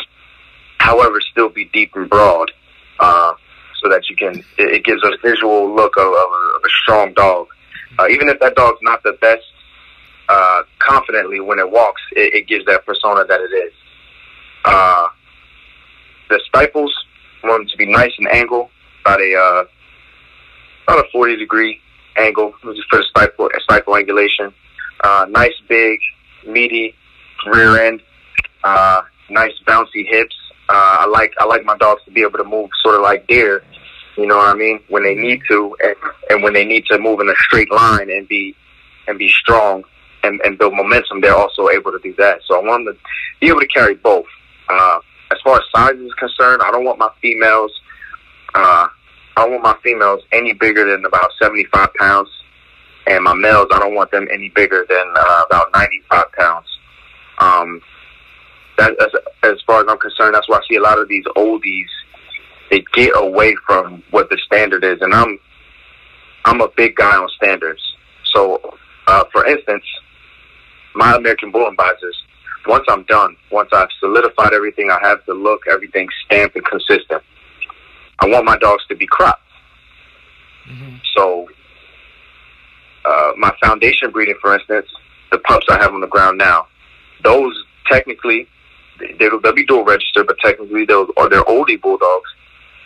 However, 0.80 1.22
still 1.22 1.50
be 1.50 1.66
deep 1.66 1.92
and 1.96 2.10
broad, 2.10 2.52
uh, 3.00 3.34
so 3.82 3.90
that 3.90 4.10
you 4.10 4.16
can. 4.16 4.40
It, 4.58 4.76
it 4.76 4.84
gives 4.84 5.04
a 5.04 5.12
visual 5.24 5.74
look 5.74 5.96
of, 5.98 6.08
of, 6.08 6.12
a, 6.12 6.58
of 6.58 6.64
a 6.66 6.70
strong 6.84 7.14
dog. 7.14 7.48
Uh, 8.00 8.08
even 8.10 8.30
if 8.30 8.40
that 8.40 8.56
dog's 8.56 8.80
not 8.82 9.04
the 9.04 9.14
best, 9.22 9.44
uh, 10.28 10.64
confidently 10.80 11.40
when 11.40 11.60
it 11.60 11.70
walks, 11.70 12.02
it, 12.16 12.34
it 12.34 12.48
gives 12.48 12.66
that 12.66 12.86
persona 12.86 13.24
that 13.26 13.40
it 13.40 13.54
is. 13.54 13.74
Uh, 14.66 15.08
the 16.30 16.40
stifles 16.48 16.94
want 17.44 17.62
them 17.62 17.68
to 17.68 17.78
be 17.78 17.86
nice 17.86 18.12
and 18.18 18.28
angled, 18.30 18.70
about 19.02 19.22
a 19.22 19.36
uh, 19.36 19.64
about 20.88 21.06
a 21.06 21.10
forty 21.12 21.36
degree 21.36 21.82
angle, 22.18 22.54
just 22.64 22.90
for 22.90 23.00
the 23.00 23.04
stifle 23.04 23.94
angulation. 23.94 24.54
Uh, 25.04 25.26
nice 25.30 25.54
big, 25.68 26.00
meaty 26.48 26.96
rear 27.46 27.86
end. 27.86 28.02
Uh, 28.64 29.02
nice 29.30 29.54
bouncy 29.66 30.08
hips. 30.08 30.36
Uh, 30.70 30.98
I 31.00 31.06
like 31.08 31.34
I 31.40 31.46
like 31.46 31.66
my 31.66 31.78
dogs 31.78 32.02
to 32.06 32.12
be 32.12 32.22
able 32.22 32.38
to 32.38 32.44
move 32.44 32.70
sort 32.82 32.96
of 32.96 33.02
like 33.02 33.28
deer. 33.28 33.64
You 34.18 34.28
know 34.28 34.38
what 34.38 34.50
I 34.50 34.58
mean? 34.58 34.80
When 34.90 35.04
they 35.04 35.16
need 35.16 35.42
to, 35.50 35.76
and, 35.84 35.96
and 36.30 36.44
when 36.44 36.54
they 36.54 36.66
need 36.66 36.86
to 36.88 37.00
move 37.00 37.20
in 37.22 37.30
a 37.30 37.36
straight 37.38 37.72
line 37.72 38.10
and 38.10 38.28
be 38.28 38.56
and 39.08 39.18
be 39.18 39.30
strong 39.30 39.84
and, 40.24 40.40
and 40.44 40.58
build 40.58 40.74
momentum, 40.76 41.22
they're 41.22 41.36
also 41.36 41.70
able 41.70 41.92
to 41.92 42.00
do 42.04 42.14
that. 42.18 42.42
So 42.46 42.60
I 42.60 42.64
want 42.64 42.86
them 42.86 42.96
to 42.96 43.00
be 43.40 43.48
able 43.48 43.62
to 43.62 43.68
carry 43.68 43.96
both. 43.96 44.26
Uh, 44.70 45.00
as 45.32 45.40
far 45.44 45.58
as 45.58 45.64
size 45.74 45.96
is 45.96 46.14
concerned, 46.16 46.62
I 46.64 46.72
don't 46.72 46.84
want 46.84 47.00
my 47.00 47.10
females 47.22 47.72
uh, 48.54 48.88
I 49.38 49.48
want 49.48 49.64
my 49.64 49.76
females 49.84 50.24
any 50.32 50.54
bigger 50.54 50.90
than 50.90 51.06
about 51.06 51.32
75 51.42 51.94
pounds, 51.96 52.30
and 53.08 53.24
my 53.24 53.34
males, 53.34 53.68
I 53.72 53.80
don't 53.80 53.96
want 53.96 54.12
them 54.12 54.28
any 54.32 54.50
bigger 54.50 54.86
than 54.88 55.14
uh, 55.18 55.44
about 55.48 55.72
95 55.74 56.32
pounds. 56.34 56.68
Um, 57.40 57.82
that, 58.78 58.92
as, 59.02 59.10
as 59.44 59.62
far 59.66 59.82
as 59.82 59.86
I'm 59.90 59.98
concerned, 59.98 60.36
that's 60.36 60.48
why 60.48 60.58
I 60.58 60.62
see 60.70 60.76
a 60.76 60.82
lot 60.82 61.00
of 61.00 61.08
these 61.08 61.26
oldies. 61.36 61.88
They 62.70 62.84
get 62.94 63.12
away 63.16 63.56
from 63.68 64.04
what 64.12 64.30
the 64.30 64.38
standard 64.46 64.84
is, 64.84 65.02
and 65.02 65.14
I'm 65.14 65.40
I'm 66.46 66.62
a 66.62 66.70
big 66.76 66.96
guy 66.96 67.16
on 67.16 67.28
standards. 67.36 67.82
So, 68.34 68.78
uh, 69.08 69.26
for 69.32 69.46
instance, 69.46 69.84
my 70.96 71.16
American 71.16 71.52
Bullenbeissers, 71.52 72.16
once 72.68 72.86
I'm 72.90 73.04
done, 73.04 73.36
once 73.52 73.70
I've 73.74 73.90
solidified 74.00 74.54
everything, 74.54 74.90
I 74.90 75.00
have 75.02 75.20
the 75.28 75.34
look, 75.34 75.62
everything 75.70 76.08
stamped 76.26 76.56
and 76.56 76.66
consistent. 76.66 77.22
I 78.22 78.28
want 78.28 78.46
my 78.46 78.58
dogs 78.58 78.84
to 78.88 78.96
be 78.96 79.08
cropped. 79.08 79.42
Mm-hmm. 80.70 80.98
So, 81.16 81.50
uh, 83.04 83.32
my 83.38 83.52
foundation 83.62 84.12
breeding, 84.12 84.36
for 84.42 84.54
instance, 84.54 84.88
the 85.32 85.40
pups 85.40 85.66
I 85.70 85.78
have 85.82 85.94
on 85.94 86.02
the 86.02 86.08
ground 86.08 86.38
now, 86.38 86.68
those 87.24 87.54
technically 87.90 88.48
they'll, 89.20 89.40
they'll 89.42 89.54
be 89.54 89.66
dual 89.66 89.84
registered, 89.84 90.28
but 90.28 90.38
technically 90.40 90.86
those 90.86 91.10
are 91.18 91.30
they're 91.30 91.44
oldie 91.44 91.82
bulldogs 91.82 92.30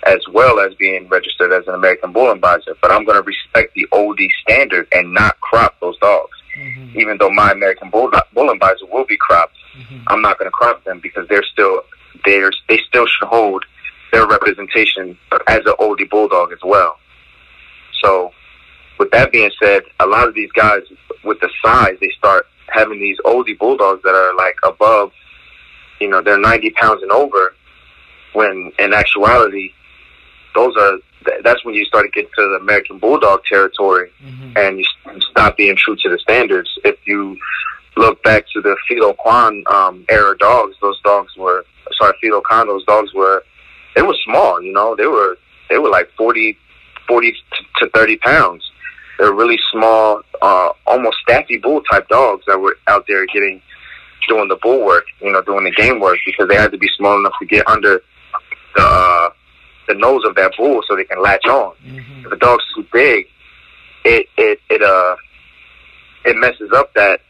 as 0.05 0.19
well 0.31 0.59
as 0.59 0.73
being 0.75 1.07
registered 1.07 1.51
as 1.51 1.67
an 1.67 1.73
American 1.73 2.13
Bullenbeisser. 2.13 2.75
But 2.81 2.91
I'm 2.91 3.05
going 3.05 3.17
to 3.17 3.23
respect 3.23 3.73
the 3.73 3.87
oldie 3.91 4.29
standard 4.41 4.87
and 4.93 5.13
not 5.13 5.39
crop 5.41 5.79
those 5.79 5.97
dogs. 5.97 6.37
Mm-hmm. 6.57 6.99
Even 6.99 7.17
though 7.17 7.31
my 7.31 7.51
American 7.51 7.89
Bull, 7.89 8.09
Bullenbeisser 8.35 8.89
will 8.89 9.05
be 9.05 9.17
cropped, 9.17 9.55
mm-hmm. 9.77 10.03
I'm 10.07 10.21
not 10.21 10.37
going 10.37 10.47
to 10.47 10.51
crop 10.51 10.83
them 10.85 10.99
because 11.01 11.27
they're 11.27 11.43
still 11.43 11.81
they're, 12.23 12.51
they 12.69 12.79
still 12.87 13.05
should 13.05 13.27
hold 13.27 13.65
their 14.15 14.25
representation 14.25 15.17
as 15.47 15.59
an 15.65 15.73
oldie 15.77 16.09
bulldog 16.09 16.53
as 16.53 16.59
well. 16.63 16.97
So, 18.01 18.31
with 18.97 19.11
that 19.11 19.31
being 19.31 19.51
said, 19.61 19.83
a 19.99 20.07
lot 20.07 20.27
of 20.27 20.33
these 20.33 20.51
guys 20.53 20.83
with 21.25 21.39
the 21.41 21.49
size, 21.63 21.97
they 21.99 22.09
start 22.17 22.47
having 22.69 22.97
these 22.99 23.17
oldie 23.25 23.57
bulldogs 23.57 24.01
that 24.03 24.15
are 24.15 24.33
like 24.35 24.55
above, 24.63 25.11
you 25.99 26.07
know, 26.07 26.21
they're 26.21 26.39
90 26.39 26.69
pounds 26.71 27.01
and 27.01 27.11
over. 27.11 27.53
When 28.33 28.71
in 28.79 28.93
actuality, 28.93 29.71
those 30.53 30.75
are 30.77 30.97
that's 31.43 31.65
when 31.65 31.75
you 31.75 31.83
start 31.85 32.05
to 32.05 32.11
get 32.11 32.31
to 32.33 32.41
the 32.41 32.57
American 32.61 32.99
Bulldog 32.99 33.43
territory, 33.45 34.11
mm-hmm. 34.23 34.57
and 34.57 34.79
you 34.79 34.85
stop 35.31 35.57
being 35.57 35.75
true 35.75 35.95
to 35.95 36.09
the 36.09 36.19
standards. 36.19 36.69
If 36.83 36.97
you 37.05 37.37
look 37.97 38.21
back 38.23 38.45
to 38.53 38.61
the 38.61 38.77
Philo 38.87 39.13
Kuon 39.13 39.65
um, 39.73 40.05
era 40.09 40.37
dogs, 40.37 40.75
those 40.81 40.99
dogs 41.01 41.35
were 41.37 41.65
sorry, 41.97 42.13
Philo 42.21 42.41
Khan, 42.41 42.67
those 42.67 42.85
dogs 42.85 43.13
were 43.13 43.43
they 43.95 44.01
were 44.01 44.15
small, 44.25 44.61
you 44.61 44.73
know, 44.73 44.95
they 44.95 45.07
were 45.07 45.37
they 45.69 45.77
were 45.77 45.89
like 45.89 46.09
40, 46.17 46.57
40 47.07 47.33
to 47.79 47.89
thirty 47.89 48.17
pounds. 48.17 48.63
They're 49.17 49.33
really 49.33 49.57
small, 49.71 50.21
uh, 50.41 50.69
almost 50.85 51.17
staffy 51.23 51.57
bull 51.57 51.81
type 51.89 52.07
dogs 52.09 52.43
that 52.47 52.59
were 52.59 52.77
out 52.87 53.05
there 53.07 53.25
getting 53.27 53.61
doing 54.27 54.47
the 54.47 54.57
bull 54.61 54.85
work, 54.85 55.05
you 55.21 55.31
know, 55.31 55.41
doing 55.41 55.63
the 55.63 55.71
game 55.71 55.99
work 55.99 56.17
because 56.25 56.47
they 56.49 56.55
had 56.55 56.71
to 56.71 56.77
be 56.77 56.89
small 56.97 57.17
enough 57.17 57.33
to 57.39 57.45
get 57.45 57.67
under 57.67 58.01
the 58.75 58.83
uh, 58.83 59.29
the 59.87 59.93
nose 59.93 60.23
of 60.25 60.35
that 60.35 60.51
bull 60.57 60.81
so 60.87 60.95
they 60.95 61.05
can 61.05 61.21
latch 61.21 61.45
on. 61.45 61.75
Mm-hmm. 61.85 62.25
If 62.25 62.29
the 62.31 62.37
dog's 62.37 62.63
too 62.75 62.85
big, 62.91 63.27
it 64.03 64.27
it 64.37 64.59
it 64.69 64.81
uh 64.81 65.15
it 66.25 66.35
messes 66.35 66.71
up 66.73 66.93
that 66.95 67.21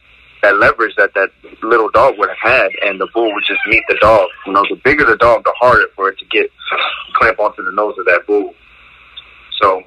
that 0.45 0.57
leverage 0.57 0.95
that 0.95 1.11
that 1.15 1.31
little 1.63 1.89
dog 1.89 2.17
would 2.19 2.29
have 2.29 2.37
had, 2.37 2.69
and 2.83 3.01
the 3.01 3.07
bull 3.13 3.33
would 3.33 3.43
just 3.47 3.59
meet 3.67 3.83
the 3.89 3.97
dog. 3.99 4.29
You 4.45 4.53
know, 4.53 4.63
the 4.69 4.75
bigger 4.83 5.03
the 5.03 5.17
dog, 5.17 5.43
the 5.43 5.53
harder 5.59 5.87
for 5.95 6.09
it 6.09 6.19
to 6.19 6.25
get 6.25 6.51
clamp 7.13 7.39
onto 7.39 7.63
the 7.63 7.71
nose 7.73 7.95
of 7.97 8.05
that 8.05 8.21
bull. 8.27 8.53
So 9.59 9.81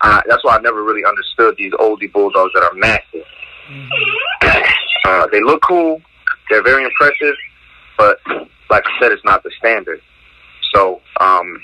uh, 0.00 0.22
that's 0.26 0.42
why 0.42 0.56
I 0.56 0.60
never 0.60 0.82
really 0.82 1.04
understood 1.04 1.56
these 1.58 1.72
oldie 1.74 2.10
bulldogs 2.10 2.52
that 2.54 2.62
are 2.62 2.74
massive. 2.74 3.26
Mm-hmm. 3.70 4.70
Uh, 5.04 5.26
they 5.26 5.42
look 5.42 5.62
cool, 5.62 6.00
they're 6.48 6.62
very 6.62 6.84
impressive, 6.84 7.34
but 7.98 8.18
like 8.70 8.84
I 8.86 9.00
said, 9.00 9.12
it's 9.12 9.24
not 9.24 9.42
the 9.42 9.50
standard. 9.58 10.00
So 10.72 11.00
um, 11.20 11.60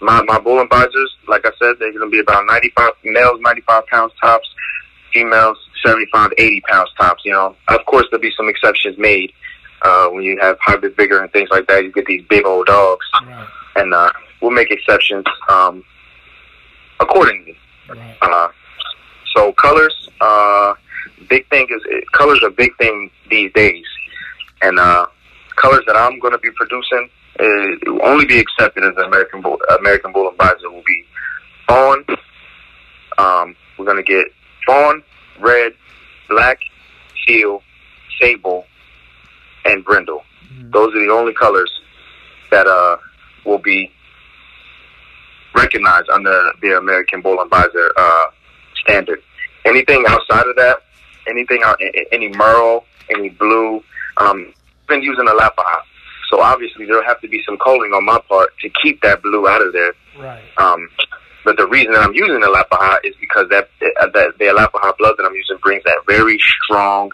my 0.00 0.22
my 0.22 0.38
Bullenbeissers, 0.38 1.08
like 1.28 1.44
I 1.44 1.50
said, 1.58 1.74
they're 1.78 1.92
going 1.92 2.06
to 2.06 2.10
be 2.10 2.20
about 2.20 2.44
95 2.46 2.90
males, 3.04 3.40
95 3.42 3.86
pounds 3.86 4.12
tops, 4.20 4.48
females 5.14 5.56
75 5.84 6.32
80 6.36 6.60
pounds 6.68 6.90
tops. 6.98 7.22
You 7.24 7.32
know, 7.32 7.56
of 7.68 7.86
course 7.86 8.06
there'll 8.10 8.22
be 8.22 8.32
some 8.36 8.48
exceptions 8.48 8.98
made 8.98 9.32
uh, 9.82 10.08
when 10.08 10.24
you 10.24 10.38
have 10.40 10.58
hybrid 10.60 10.96
vigor 10.96 11.22
and 11.22 11.32
things 11.32 11.48
like 11.50 11.66
that. 11.68 11.84
You 11.84 11.92
get 11.92 12.06
these 12.06 12.24
big 12.28 12.44
old 12.44 12.66
dogs, 12.66 13.06
right. 13.26 13.48
and 13.76 13.94
uh, 13.94 14.10
we'll 14.42 14.50
make 14.50 14.70
exceptions 14.70 15.24
um, 15.48 15.84
accordingly. 17.00 17.56
Right. 17.88 18.16
Uh, 18.20 18.48
so 19.36 19.52
colors, 19.52 20.08
uh, 20.20 20.74
big 21.28 21.48
thing 21.50 21.66
is 21.70 21.82
colors 22.12 22.40
are 22.42 22.48
a 22.48 22.52
big 22.52 22.76
thing 22.78 23.10
these 23.30 23.52
days, 23.52 23.84
and 24.62 24.78
uh, 24.78 25.06
colors 25.56 25.82
that 25.86 25.96
I'm 25.96 26.18
going 26.18 26.32
to 26.32 26.38
be 26.38 26.50
producing 26.50 27.08
uh, 27.40 27.44
will 27.86 28.04
only 28.04 28.24
be 28.24 28.38
accepted 28.38 28.84
as 28.84 28.96
an 28.96 29.04
American 29.04 29.42
Bull, 29.42 29.58
American 29.78 30.12
Bullenbeisser 30.12 30.70
will 30.70 30.84
be 30.86 31.04
fawn. 31.66 32.04
Um, 33.18 33.56
we're 33.78 33.84
going 33.84 33.96
to 33.96 34.02
get 34.02 34.26
fawn, 34.66 35.02
red, 35.40 35.72
black, 36.28 36.58
teal, 37.26 37.62
sable, 38.20 38.66
and 39.64 39.84
brindle. 39.84 40.22
Mm-hmm. 40.52 40.70
Those 40.70 40.94
are 40.94 41.04
the 41.06 41.12
only 41.12 41.34
colors 41.34 41.70
that 42.50 42.66
uh, 42.66 42.96
will 43.44 43.58
be 43.58 43.90
recognized 45.54 46.08
under 46.10 46.52
the 46.60 46.76
American 46.76 47.22
Bullenbeisser 47.22 47.88
uh, 47.96 48.26
standard. 48.84 49.22
Anything 49.64 50.04
outside 50.08 50.46
of 50.46 50.56
that, 50.56 50.82
anything 51.28 51.60
out, 51.64 51.80
any 52.12 52.28
merle, 52.28 52.84
any 53.10 53.30
blue, 53.30 53.82
um, 54.18 54.52
been 54.88 55.02
using 55.02 55.26
Alapaha. 55.26 55.80
So 56.30 56.40
obviously 56.40 56.86
there'll 56.86 57.04
have 57.04 57.20
to 57.20 57.28
be 57.28 57.42
some 57.44 57.56
culling 57.58 57.92
on 57.92 58.04
my 58.04 58.20
part 58.28 58.50
to 58.60 58.70
keep 58.82 59.00
that 59.02 59.22
blue 59.22 59.46
out 59.48 59.62
of 59.62 59.72
there. 59.72 59.94
Right. 60.18 60.42
Um, 60.58 60.88
but 61.44 61.56
the 61.56 61.66
reason 61.66 61.92
that 61.92 62.02
I'm 62.02 62.14
using 62.14 62.40
the 62.40 62.46
Alapaha 62.46 62.98
is 63.04 63.14
because 63.20 63.48
that, 63.50 63.68
that 63.80 64.32
the 64.38 64.44
Alapaha 64.44 64.96
blood 64.98 65.14
that 65.18 65.24
I'm 65.24 65.34
using 65.34 65.58
brings 65.62 65.84
that 65.84 65.98
very 66.06 66.38
strong, 66.64 67.10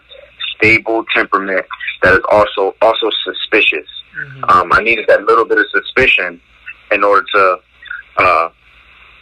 stable 0.55 1.03
temperament 1.13 1.65
that 2.01 2.13
is 2.13 2.21
also 2.31 2.75
also 2.81 3.09
suspicious. 3.23 3.87
Mm-hmm. 4.17 4.43
Um, 4.45 4.71
I 4.73 4.81
needed 4.81 5.05
that 5.07 5.23
little 5.23 5.45
bit 5.45 5.57
of 5.57 5.65
suspicion 5.71 6.41
in 6.91 7.03
order 7.03 7.25
to 7.33 7.57
uh, 8.17 8.49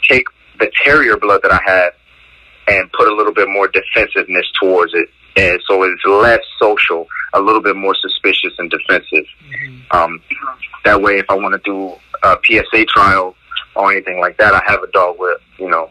take 0.07 0.25
the 0.59 0.71
terrier 0.83 1.17
blood 1.17 1.41
that 1.43 1.51
I 1.51 1.59
had 1.65 1.89
and 2.67 2.91
put 2.91 3.07
a 3.07 3.15
little 3.15 3.33
bit 3.33 3.47
more 3.49 3.67
defensiveness 3.67 4.45
towards 4.59 4.93
it. 4.93 5.09
And 5.35 5.61
so 5.67 5.83
it's 5.83 6.03
less 6.05 6.39
social, 6.59 7.07
a 7.33 7.39
little 7.39 7.61
bit 7.61 7.75
more 7.75 7.95
suspicious 7.95 8.53
and 8.57 8.69
defensive. 8.69 9.25
Mm-hmm. 9.47 9.97
Um, 9.97 10.21
that 10.85 11.01
way, 11.01 11.17
if 11.17 11.25
I 11.29 11.35
want 11.35 11.53
to 11.53 11.61
do 11.63 11.95
a 12.23 12.37
PSA 12.45 12.85
trial 12.85 13.35
or 13.79 13.91
anything 13.91 14.19
like 14.19 14.37
that, 14.37 14.53
I 14.53 14.61
have 14.67 14.83
a 14.83 14.91
dog 14.91 15.15
with, 15.19 15.39
you 15.57 15.69
know, 15.69 15.89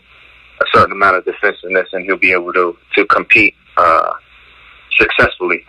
a 0.61 0.65
certain 0.73 0.93
amount 0.93 1.17
of 1.17 1.25
defensiveness 1.25 1.89
and 1.93 2.05
he'll 2.05 2.19
be 2.19 2.33
able 2.33 2.53
to, 2.53 2.77
to 2.95 3.07
compete, 3.07 3.55
uh, 3.77 4.11
successfully. 4.97 5.65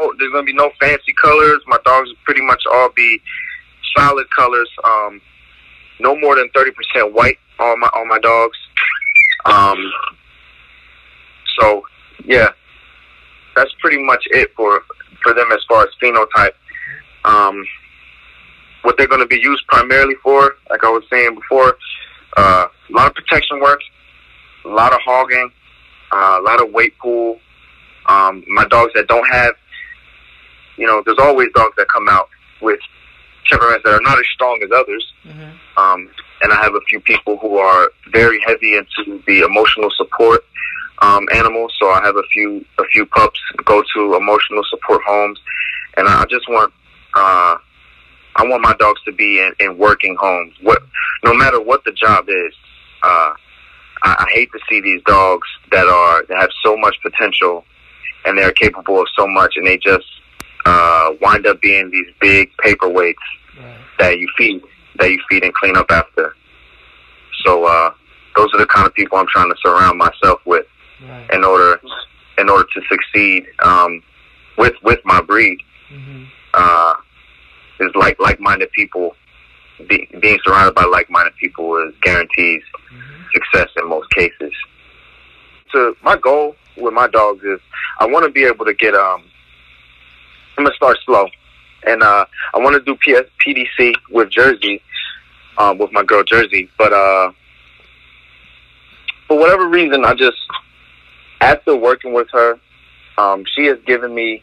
Oh, 0.00 0.14
there's 0.18 0.32
to 0.32 0.42
be 0.44 0.52
no 0.52 0.70
fancy 0.80 1.12
colors. 1.20 1.60
My 1.66 1.78
dogs 1.84 2.10
pretty 2.24 2.42
much 2.42 2.62
all 2.72 2.90
be 2.94 3.20
solid 3.96 4.26
colors. 4.30 4.70
Um, 4.84 5.20
no 6.00 6.16
more 6.20 6.36
than 6.36 6.48
30% 6.50 7.12
white 7.12 7.38
on 7.58 7.80
my, 7.80 7.88
on 7.88 8.08
my 8.08 8.18
dogs. 8.20 8.58
Um, 9.46 9.92
so 11.58 11.82
yeah, 12.24 12.50
that's 13.56 13.72
pretty 13.80 14.02
much 14.02 14.22
it 14.30 14.50
for, 14.54 14.82
for 15.22 15.34
them 15.34 15.50
as 15.52 15.60
far 15.68 15.82
as 15.82 15.88
phenotype. 16.00 16.52
Um, 17.24 17.64
what 18.88 18.96
they're 18.96 19.06
going 19.06 19.20
to 19.20 19.26
be 19.26 19.38
used 19.38 19.66
primarily 19.66 20.14
for, 20.22 20.54
like 20.70 20.82
I 20.82 20.88
was 20.88 21.04
saying 21.12 21.34
before, 21.34 21.76
uh, 22.38 22.68
a 22.88 22.92
lot 22.92 23.08
of 23.08 23.14
protection 23.14 23.60
work, 23.60 23.80
a 24.64 24.68
lot 24.68 24.94
of 24.94 25.00
hogging, 25.04 25.50
uh, 26.10 26.38
a 26.40 26.42
lot 26.42 26.62
of 26.62 26.72
weight 26.72 26.94
pull. 26.98 27.38
Um, 28.06 28.42
my 28.48 28.64
dogs 28.64 28.92
that 28.94 29.06
don't 29.06 29.28
have, 29.30 29.52
you 30.78 30.86
know, 30.86 31.02
there's 31.04 31.18
always 31.18 31.48
dogs 31.54 31.74
that 31.76 31.86
come 31.88 32.08
out 32.08 32.30
with 32.62 32.80
temperaments 33.46 33.84
that 33.84 33.92
are 33.92 34.00
not 34.00 34.18
as 34.18 34.24
strong 34.32 34.58
as 34.64 34.70
others. 34.74 35.12
Mm-hmm. 35.26 35.78
Um, 35.78 36.10
and 36.40 36.50
I 36.50 36.62
have 36.62 36.74
a 36.74 36.80
few 36.88 37.00
people 37.00 37.36
who 37.36 37.58
are 37.58 37.90
very 38.10 38.40
heavy 38.46 38.74
into 38.74 39.22
the 39.26 39.40
emotional 39.40 39.90
support 39.98 40.46
um, 41.02 41.28
animals. 41.34 41.74
So 41.78 41.90
I 41.90 42.00
have 42.06 42.16
a 42.16 42.22
few 42.32 42.64
a 42.78 42.84
few 42.84 43.04
pups 43.04 43.38
go 43.66 43.82
to 43.94 44.14
emotional 44.14 44.62
support 44.70 45.02
homes, 45.06 45.38
and 45.98 46.08
I 46.08 46.24
just 46.30 46.48
want 46.48 46.72
uh, 47.14 47.58
I 48.38 48.46
want 48.46 48.62
my 48.62 48.74
dogs 48.74 49.02
to 49.04 49.12
be 49.12 49.40
in, 49.40 49.52
in 49.58 49.76
working 49.76 50.16
homes. 50.18 50.54
What, 50.62 50.80
no 51.24 51.34
matter 51.34 51.60
what 51.60 51.84
the 51.84 51.92
job 51.92 52.28
is, 52.28 52.54
uh, 53.02 53.32
I, 54.02 54.16
I 54.20 54.26
hate 54.32 54.50
to 54.52 54.60
see 54.70 54.80
these 54.80 55.02
dogs 55.02 55.46
that 55.72 55.86
are 55.86 56.24
that 56.26 56.38
have 56.38 56.50
so 56.64 56.76
much 56.76 56.96
potential 57.02 57.64
and 58.24 58.38
they're 58.38 58.52
capable 58.52 59.00
of 59.00 59.08
so 59.16 59.26
much, 59.26 59.54
and 59.56 59.66
they 59.66 59.76
just 59.76 60.06
uh, 60.66 61.10
wind 61.20 61.46
up 61.46 61.60
being 61.60 61.90
these 61.90 62.06
big 62.20 62.50
paperweights 62.64 63.14
right. 63.58 63.76
that 63.98 64.18
you 64.18 64.28
feed 64.36 64.62
that 64.98 65.10
you 65.10 65.18
feed 65.28 65.42
and 65.42 65.54
clean 65.54 65.76
up 65.76 65.90
after. 65.90 66.34
So 67.44 67.64
uh, 67.64 67.92
those 68.36 68.52
are 68.54 68.58
the 68.58 68.66
kind 68.66 68.86
of 68.86 68.94
people 68.94 69.18
I'm 69.18 69.26
trying 69.28 69.50
to 69.50 69.56
surround 69.64 69.98
myself 69.98 70.40
with 70.44 70.66
right. 71.08 71.28
in 71.32 71.44
order 71.44 71.80
in 72.38 72.48
order 72.48 72.68
to 72.72 72.80
succeed 72.88 73.46
um, 73.64 74.02
with 74.56 74.74
with 74.82 75.00
my 75.04 75.20
breed. 75.20 75.60
Mm-hmm. 75.90 76.24
Uh, 76.54 76.94
is 77.80 77.94
like 77.94 78.18
like-minded 78.20 78.70
people. 78.72 79.14
Be, 79.88 80.08
being 80.20 80.38
surrounded 80.44 80.74
by 80.74 80.84
like-minded 80.84 81.36
people 81.36 81.76
is 81.86 81.94
guarantees 82.02 82.62
mm-hmm. 82.92 83.22
success 83.32 83.68
in 83.80 83.88
most 83.88 84.10
cases. 84.10 84.52
So 85.70 85.94
my 86.02 86.16
goal 86.16 86.56
with 86.76 86.94
my 86.94 87.06
dogs 87.06 87.44
is 87.44 87.60
I 88.00 88.06
want 88.06 88.24
to 88.24 88.30
be 88.30 88.44
able 88.44 88.64
to 88.64 88.74
get 88.74 88.94
um. 88.94 89.24
I'm 90.56 90.64
gonna 90.64 90.74
start 90.74 90.98
slow, 91.06 91.28
and 91.86 92.02
uh, 92.02 92.26
I 92.52 92.58
want 92.58 92.74
to 92.74 92.80
do 92.80 92.96
PS, 92.96 93.28
PDC 93.46 93.94
with 94.10 94.28
Jersey, 94.30 94.82
um, 95.56 95.78
with 95.78 95.92
my 95.92 96.02
girl 96.02 96.24
Jersey. 96.24 96.68
But 96.76 96.92
uh, 96.92 97.30
for 99.28 99.38
whatever 99.38 99.68
reason, 99.68 100.04
I 100.04 100.14
just 100.14 100.38
after 101.40 101.76
working 101.76 102.12
with 102.12 102.28
her, 102.32 102.58
um, 103.18 103.44
she 103.54 103.66
has 103.66 103.78
given 103.86 104.14
me 104.14 104.42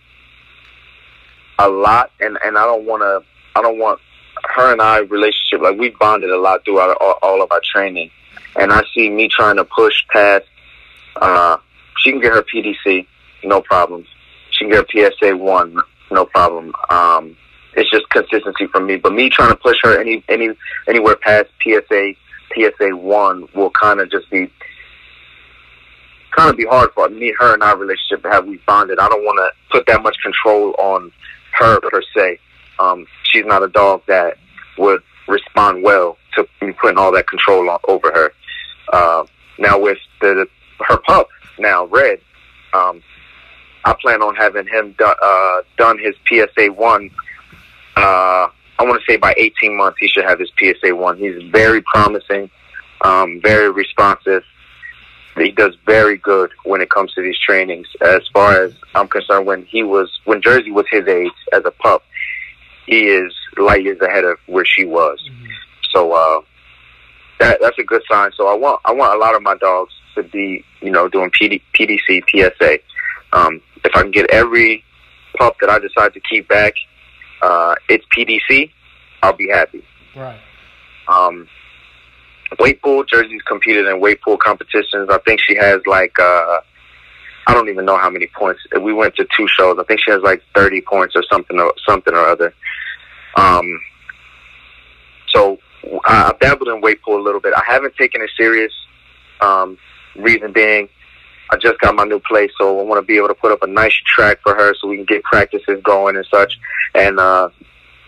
a 1.59 1.69
lot, 1.69 2.11
and 2.19 2.37
and 2.43 2.57
I 2.57 2.65
don't 2.65 2.85
want 2.85 3.01
to. 3.01 3.25
I 3.57 3.61
don't 3.61 3.79
want 3.79 3.99
her 4.55 4.71
and 4.71 4.81
I 4.81 4.99
relationship 4.99 5.61
like 5.61 5.77
we've 5.77 5.97
bonded 5.97 6.29
a 6.29 6.37
lot 6.37 6.63
throughout 6.65 6.97
all, 6.99 7.15
all 7.21 7.41
of 7.41 7.51
our 7.51 7.61
training, 7.63 8.11
and 8.59 8.71
I 8.71 8.83
see 8.93 9.09
me 9.09 9.29
trying 9.29 9.55
to 9.57 9.65
push 9.65 9.95
past. 10.11 10.45
Uh, 11.15 11.57
she 11.99 12.11
can 12.11 12.21
get 12.21 12.33
her 12.33 12.43
PDC, 12.43 13.07
no 13.43 13.61
problem. 13.61 14.05
She 14.51 14.65
can 14.65 14.73
get 14.73 14.85
her 14.91 15.11
PSA 15.11 15.37
one, 15.37 15.77
no 16.11 16.25
problem. 16.25 16.73
Um, 16.89 17.37
it's 17.75 17.89
just 17.89 18.09
consistency 18.09 18.67
for 18.67 18.79
me. 18.79 18.97
But 18.97 19.13
me 19.13 19.29
trying 19.29 19.49
to 19.49 19.55
push 19.55 19.77
her 19.83 19.99
any 19.99 20.23
any 20.29 20.49
anywhere 20.87 21.15
past 21.15 21.49
PSA 21.63 22.13
PSA 22.53 22.95
one 22.95 23.47
will 23.53 23.71
kind 23.71 23.99
of 23.99 24.11
just 24.11 24.29
be 24.29 24.49
kind 26.35 26.49
of 26.49 26.57
be 26.57 26.65
hard 26.65 26.91
for 26.93 27.07
me, 27.09 27.33
her, 27.39 27.53
and 27.53 27.63
our 27.63 27.77
relationship 27.77 28.23
to 28.23 28.29
have 28.29 28.45
we 28.45 28.57
bonded. 28.67 28.99
I 28.99 29.07
don't 29.07 29.23
want 29.23 29.37
to 29.37 29.77
put 29.77 29.85
that 29.87 30.03
much 30.03 30.17
control 30.21 30.75
on 30.77 31.11
her 31.57 31.79
per 31.79 32.01
se. 32.15 32.39
Um, 32.79 33.05
she's 33.23 33.45
not 33.45 33.63
a 33.63 33.67
dog 33.67 34.01
that 34.07 34.37
would 34.77 35.01
respond 35.27 35.83
well 35.83 36.17
to 36.35 36.47
me 36.61 36.73
putting 36.73 36.97
all 36.97 37.11
that 37.13 37.27
control 37.27 37.69
on, 37.69 37.79
over 37.87 38.11
her. 38.11 38.31
Uh, 38.91 39.25
now 39.57 39.79
with 39.79 39.97
the, 40.21 40.47
her 40.87 40.97
pup 40.97 41.29
now 41.57 41.85
Red, 41.85 42.19
um, 42.73 43.01
I 43.85 43.95
plan 44.01 44.21
on 44.21 44.35
having 44.35 44.67
him 44.67 44.95
do, 44.97 45.05
uh, 45.05 45.61
done 45.77 45.97
his 45.99 46.15
PSA 46.27 46.71
one. 46.73 47.09
Uh, 47.95 48.49
I 48.77 48.83
want 48.83 49.01
to 49.01 49.11
say 49.11 49.17
by 49.17 49.33
18 49.37 49.77
months 49.77 49.97
he 49.99 50.07
should 50.07 50.25
have 50.25 50.39
his 50.39 50.51
PSA 50.59 50.93
one. 50.95 51.17
He's 51.17 51.41
very 51.51 51.81
promising, 51.81 52.49
um, 53.01 53.39
very 53.41 53.71
responsive 53.71 54.43
he 55.43 55.51
does 55.51 55.75
very 55.85 56.17
good 56.17 56.51
when 56.63 56.81
it 56.81 56.89
comes 56.89 57.13
to 57.13 57.21
these 57.21 57.37
trainings. 57.37 57.87
As 58.01 58.21
far 58.33 58.63
as 58.63 58.73
I'm 58.93 59.07
concerned, 59.07 59.45
when 59.45 59.65
he 59.65 59.83
was 59.83 60.09
when 60.25 60.41
Jersey 60.41 60.71
was 60.71 60.85
his 60.89 61.07
age 61.07 61.31
as 61.53 61.63
a 61.65 61.71
pup, 61.71 62.03
he 62.85 63.07
is 63.07 63.33
light 63.57 63.83
years 63.83 63.99
ahead 64.01 64.23
of 64.23 64.37
where 64.45 64.65
she 64.65 64.85
was. 64.85 65.19
Mm-hmm. 65.29 65.51
So 65.93 66.13
uh, 66.13 66.41
that 67.39 67.59
that's 67.61 67.77
a 67.77 67.83
good 67.83 68.03
sign. 68.09 68.31
So 68.35 68.47
I 68.47 68.53
want 68.53 68.81
I 68.85 68.93
want 68.93 69.15
a 69.15 69.17
lot 69.17 69.35
of 69.35 69.41
my 69.41 69.55
dogs 69.55 69.93
to 70.15 70.23
be, 70.23 70.63
you 70.81 70.91
know, 70.91 71.09
doing 71.09 71.29
PD, 71.31 71.61
PDC, 71.73 72.23
PSA. 72.29 72.79
Um, 73.33 73.61
if 73.83 73.91
I 73.95 74.01
can 74.01 74.11
get 74.11 74.29
every 74.31 74.83
pup 75.37 75.57
that 75.59 75.69
I 75.69 75.79
decide 75.79 76.13
to 76.13 76.19
keep 76.21 76.47
back, 76.47 76.73
uh, 77.41 77.75
it's 77.89 78.05
PDC, 78.15 78.71
I'll 79.21 79.35
be 79.35 79.49
happy. 79.49 79.83
Right. 80.15 80.39
Um, 81.07 81.47
weight 82.59 82.81
pull, 82.81 83.03
Jersey's 83.03 83.41
competed 83.43 83.87
in 83.87 83.99
weight 83.99 84.21
pull 84.21 84.37
competitions. 84.37 85.09
I 85.09 85.17
think 85.19 85.41
she 85.41 85.55
has 85.55 85.81
like, 85.85 86.17
uh, 86.19 86.59
I 87.47 87.53
don't 87.53 87.69
even 87.69 87.85
know 87.85 87.97
how 87.97 88.09
many 88.09 88.27
points. 88.27 88.61
We 88.81 88.93
went 88.93 89.15
to 89.15 89.27
two 89.37 89.47
shows. 89.47 89.77
I 89.79 89.83
think 89.83 90.01
she 90.03 90.11
has 90.11 90.21
like 90.21 90.41
30 90.55 90.81
points 90.81 91.15
or 91.15 91.23
something 91.31 91.59
or 91.59 91.73
something 91.87 92.13
or 92.13 92.25
other. 92.27 92.53
Um, 93.35 93.81
so 95.33 95.59
I've 96.05 96.39
dabbled 96.39 96.69
in 96.69 96.81
weight 96.81 97.01
pull 97.03 97.19
a 97.19 97.23
little 97.23 97.41
bit. 97.41 97.53
I 97.55 97.63
haven't 97.65 97.95
taken 97.95 98.21
it 98.21 98.29
serious. 98.37 98.73
Um, 99.41 99.77
reason 100.15 100.53
being, 100.53 100.89
I 101.51 101.57
just 101.57 101.79
got 101.79 101.93
my 101.93 102.05
new 102.05 102.19
place, 102.19 102.51
so 102.57 102.79
I 102.79 102.83
want 102.83 103.01
to 103.01 103.05
be 103.05 103.17
able 103.17 103.27
to 103.27 103.35
put 103.35 103.51
up 103.51 103.61
a 103.61 103.67
nice 103.67 103.93
track 104.05 104.39
for 104.41 104.55
her 104.55 104.73
so 104.75 104.87
we 104.87 104.95
can 104.95 105.05
get 105.05 105.23
practices 105.23 105.79
going 105.83 106.15
and 106.15 106.25
such. 106.31 106.57
And 106.95 107.19
uh, 107.19 107.49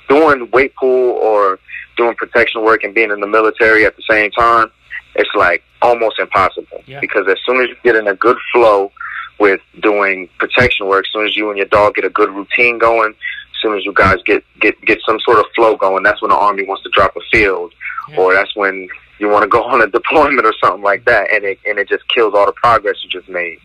doing 0.09 0.49
weight 0.51 0.75
pull 0.75 1.11
or 1.11 1.59
doing 1.97 2.15
protection 2.15 2.63
work 2.63 2.83
and 2.83 2.93
being 2.93 3.11
in 3.11 3.19
the 3.19 3.27
military 3.27 3.85
at 3.85 3.95
the 3.95 4.03
same 4.09 4.31
time, 4.31 4.71
it's 5.15 5.29
like 5.35 5.63
almost 5.81 6.19
impossible. 6.19 6.81
Yeah. 6.85 6.99
Because 6.99 7.27
as 7.27 7.37
soon 7.45 7.61
as 7.61 7.69
you 7.69 7.75
get 7.83 7.95
in 7.95 8.07
a 8.07 8.15
good 8.15 8.37
flow 8.53 8.91
with 9.39 9.59
doing 9.81 10.29
protection 10.39 10.87
work, 10.87 11.05
as 11.07 11.11
soon 11.13 11.25
as 11.25 11.35
you 11.35 11.49
and 11.49 11.57
your 11.57 11.67
dog 11.67 11.95
get 11.95 12.05
a 12.05 12.09
good 12.09 12.29
routine 12.29 12.77
going, 12.77 13.09
as 13.11 13.61
soon 13.61 13.77
as 13.77 13.83
you 13.85 13.93
guys 13.93 14.17
get 14.25 14.43
get 14.59 14.79
get 14.81 14.99
some 15.05 15.19
sort 15.19 15.39
of 15.39 15.45
flow 15.55 15.75
going, 15.75 16.03
that's 16.03 16.21
when 16.21 16.29
the 16.29 16.37
army 16.37 16.63
wants 16.65 16.83
to 16.83 16.89
drop 16.93 17.15
a 17.15 17.21
field, 17.31 17.73
Yeah. 18.09 18.17
or 18.17 18.33
that's 18.33 18.55
when 18.55 18.87
you 19.19 19.27
want 19.29 19.43
to 19.43 19.47
go 19.49 19.63
on 19.73 19.81
a 19.81 19.87
deployment 19.87 20.45
or 20.45 20.53
something 20.63 20.83
like 20.83 21.05
that, 21.05 21.31
and 21.31 21.43
it 21.43 21.59
and 21.67 21.79
it 21.79 21.89
just 21.89 22.07
kills 22.09 22.33
all 22.35 22.45
the 22.45 22.51
progress 22.53 22.95
you 23.03 23.09
just 23.09 23.27
made. 23.29 23.57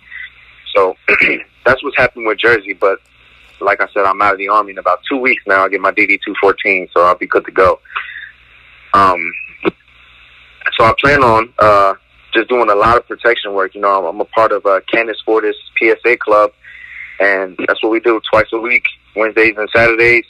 So 0.75 0.97
that's 1.67 1.83
what's 1.85 1.97
happening 1.97 2.27
with 2.27 2.39
Jersey. 2.39 2.73
But 2.73 2.99
like 3.61 3.81
I 3.81 3.87
said, 3.93 4.05
I'm 4.05 4.21
out 4.23 4.33
of 4.33 4.39
the 4.39 4.49
army 4.49 4.73
in 4.73 4.79
about 4.79 5.01
two 5.09 5.19
weeks 5.19 5.43
now. 5.47 5.65
I 5.65 5.69
get 5.69 5.81
my 5.81 5.93
DD 5.93 6.21
two 6.25 6.35
fourteen, 6.41 6.89
so 6.93 7.03
I'll 7.03 7.15
be 7.19 7.27
good 7.27 7.45
to 7.45 7.53
go. 7.53 7.79
Um, 8.95 9.33
so 10.77 10.85
I 10.85 10.95
plan 10.99 11.23
on 11.23 11.53
uh, 11.59 11.95
just 12.33 12.49
doing 12.49 12.71
a 12.71 12.75
lot 12.75 12.97
of 12.97 13.07
protection 13.07 13.53
work. 13.55 13.75
You 13.75 13.81
know, 13.81 13.99
I'm, 13.99 14.15
I'm 14.15 14.21
a 14.21 14.25
part 14.25 14.53
of 14.53 14.65
uh, 14.67 14.81
Canis 14.91 15.21
Fortis 15.25 15.57
PSA 15.79 16.17
Club, 16.19 16.53
and 17.21 17.59
that's 17.67 17.83
what 17.83 17.91
we 17.91 18.01
do 18.01 18.21
twice 18.31 18.47
a 18.53 18.59
week, 18.59 18.85
Wednesdays 19.17 19.55
and 19.57 19.69
Saturdays. 19.75 20.25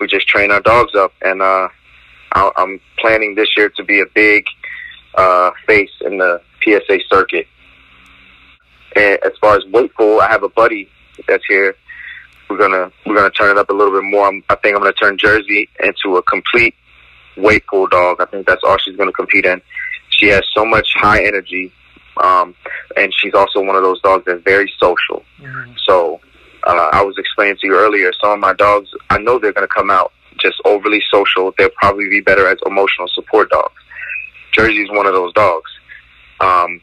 We 0.00 0.06
just 0.06 0.28
train 0.28 0.50
our 0.50 0.60
dogs 0.60 0.94
up, 0.94 1.12
and 1.22 1.40
uh, 1.40 1.68
I, 2.32 2.50
I'm 2.56 2.80
planning 2.98 3.34
this 3.34 3.48
year 3.56 3.70
to 3.70 3.84
be 3.84 4.00
a 4.00 4.06
big 4.14 4.44
uh, 5.14 5.50
face 5.66 5.90
in 6.02 6.18
the 6.18 6.40
PSA 6.62 6.98
circuit. 7.08 7.46
And 8.94 9.18
as 9.24 9.32
far 9.40 9.56
as 9.56 9.64
weight 9.66 9.94
pull, 9.94 10.20
I 10.20 10.28
have 10.28 10.42
a 10.42 10.48
buddy 10.48 10.88
that's 11.26 11.44
here. 11.46 11.76
We're 12.48 12.58
gonna 12.58 12.92
we're 13.04 13.16
gonna 13.16 13.30
turn 13.30 13.50
it 13.50 13.58
up 13.58 13.70
a 13.70 13.72
little 13.72 13.92
bit 13.92 14.04
more. 14.04 14.28
I'm, 14.28 14.42
I 14.48 14.54
think 14.56 14.76
I'm 14.76 14.82
gonna 14.82 14.92
turn 14.92 15.18
Jersey 15.18 15.68
into 15.82 16.16
a 16.16 16.22
complete 16.22 16.74
weight 17.36 17.66
pull 17.66 17.86
dog. 17.86 18.20
I 18.20 18.26
think 18.26 18.46
that's 18.46 18.62
all 18.64 18.78
she's 18.78 18.96
gonna 18.96 19.12
compete 19.12 19.44
in. 19.44 19.60
She 20.10 20.28
has 20.28 20.42
so 20.54 20.64
much 20.64 20.88
high 20.94 21.24
energy, 21.24 21.72
um, 22.22 22.54
and 22.96 23.12
she's 23.16 23.34
also 23.34 23.62
one 23.62 23.76
of 23.76 23.82
those 23.82 24.00
dogs 24.00 24.24
that's 24.26 24.42
very 24.42 24.72
social. 24.78 25.24
Mhm. 25.40 25.74
So 25.86 26.20
uh, 26.66 26.90
I 26.92 27.02
was 27.02 27.16
explaining 27.16 27.56
to 27.60 27.66
you 27.66 27.76
earlier, 27.76 28.12
some 28.20 28.30
of 28.32 28.38
my 28.40 28.52
dogs, 28.52 28.90
I 29.10 29.18
know 29.18 29.38
they're 29.38 29.52
going 29.52 29.66
to 29.66 29.72
come 29.72 29.90
out 29.90 30.12
just 30.38 30.60
overly 30.64 31.00
social. 31.12 31.54
They'll 31.56 31.70
probably 31.70 32.08
be 32.08 32.20
better 32.20 32.48
as 32.48 32.58
emotional 32.66 33.08
support 33.14 33.50
dogs. 33.50 33.80
Jersey's 34.52 34.90
one 34.90 35.06
of 35.06 35.12
those 35.12 35.32
dogs. 35.34 35.70
Um, 36.40 36.80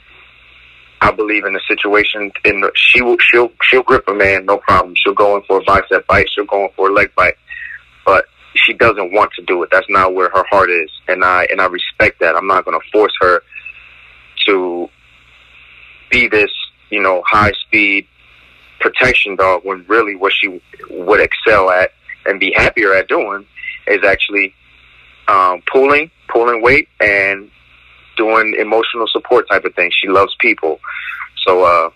I 1.01 1.11
believe 1.11 1.43
in 1.43 1.53
the 1.53 1.59
situation. 1.67 2.31
In 2.45 2.61
the, 2.61 2.71
she 2.75 3.01
will, 3.01 3.17
she'll, 3.19 3.51
she'll 3.63 3.83
grip 3.83 4.05
a 4.07 4.13
man, 4.13 4.45
no 4.45 4.57
problem. 4.57 4.93
She'll 4.95 5.13
go 5.13 5.35
in 5.35 5.43
for 5.43 5.57
a 5.59 5.63
bicep 5.63 6.07
bite. 6.07 6.29
She'll 6.29 6.45
go 6.45 6.63
in 6.63 6.69
for 6.77 6.89
a 6.89 6.93
leg 6.93 7.11
bite, 7.15 7.35
but 8.05 8.25
she 8.55 8.73
doesn't 8.73 9.13
want 9.13 9.31
to 9.33 9.41
do 9.43 9.63
it. 9.63 9.69
That's 9.71 9.89
not 9.89 10.13
where 10.13 10.29
her 10.29 10.43
heart 10.49 10.69
is, 10.69 10.89
and 11.07 11.23
I 11.23 11.47
and 11.51 11.61
I 11.61 11.65
respect 11.65 12.19
that. 12.19 12.35
I'm 12.35 12.47
not 12.47 12.65
going 12.65 12.79
to 12.79 12.87
force 12.91 13.13
her 13.21 13.41
to 14.45 14.89
be 16.11 16.27
this, 16.27 16.51
you 16.89 17.01
know, 17.01 17.23
high 17.25 17.51
speed 17.65 18.07
protection 18.79 19.35
dog 19.35 19.61
when 19.63 19.85
really 19.87 20.15
what 20.15 20.33
she 20.33 20.61
would 20.89 21.19
excel 21.19 21.69
at 21.69 21.91
and 22.25 22.39
be 22.39 22.51
happier 22.55 22.93
at 22.93 23.07
doing 23.07 23.45
is 23.87 24.03
actually 24.03 24.53
um, 25.27 25.61
pulling, 25.71 26.11
pulling 26.27 26.61
weight 26.61 26.87
and 26.99 27.49
doing 28.17 28.55
emotional 28.59 29.07
support 29.07 29.47
type 29.49 29.65
of 29.65 29.73
thing. 29.75 29.91
She 29.91 30.07
loves 30.07 30.35
people. 30.39 30.79
So, 31.45 31.63
uh, 31.63 31.89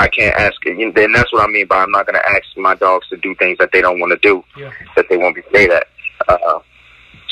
I 0.00 0.08
can't 0.08 0.34
ask, 0.36 0.54
it. 0.64 0.78
and 0.78 1.14
that's 1.14 1.30
what 1.32 1.46
I 1.46 1.52
mean 1.52 1.66
by 1.66 1.76
I'm 1.76 1.90
not 1.90 2.06
going 2.06 2.18
to 2.18 2.26
ask 2.26 2.42
my 2.56 2.74
dogs 2.74 3.06
to 3.10 3.18
do 3.18 3.34
things 3.34 3.58
that 3.58 3.70
they 3.70 3.82
don't 3.82 4.00
want 4.00 4.10
to 4.12 4.18
do, 4.26 4.42
Yeah. 4.56 4.72
that 4.96 5.06
they 5.10 5.18
won't 5.18 5.34
be 5.36 5.42
great 5.42 5.70
at. 5.70 5.86
Uh, 6.26 6.60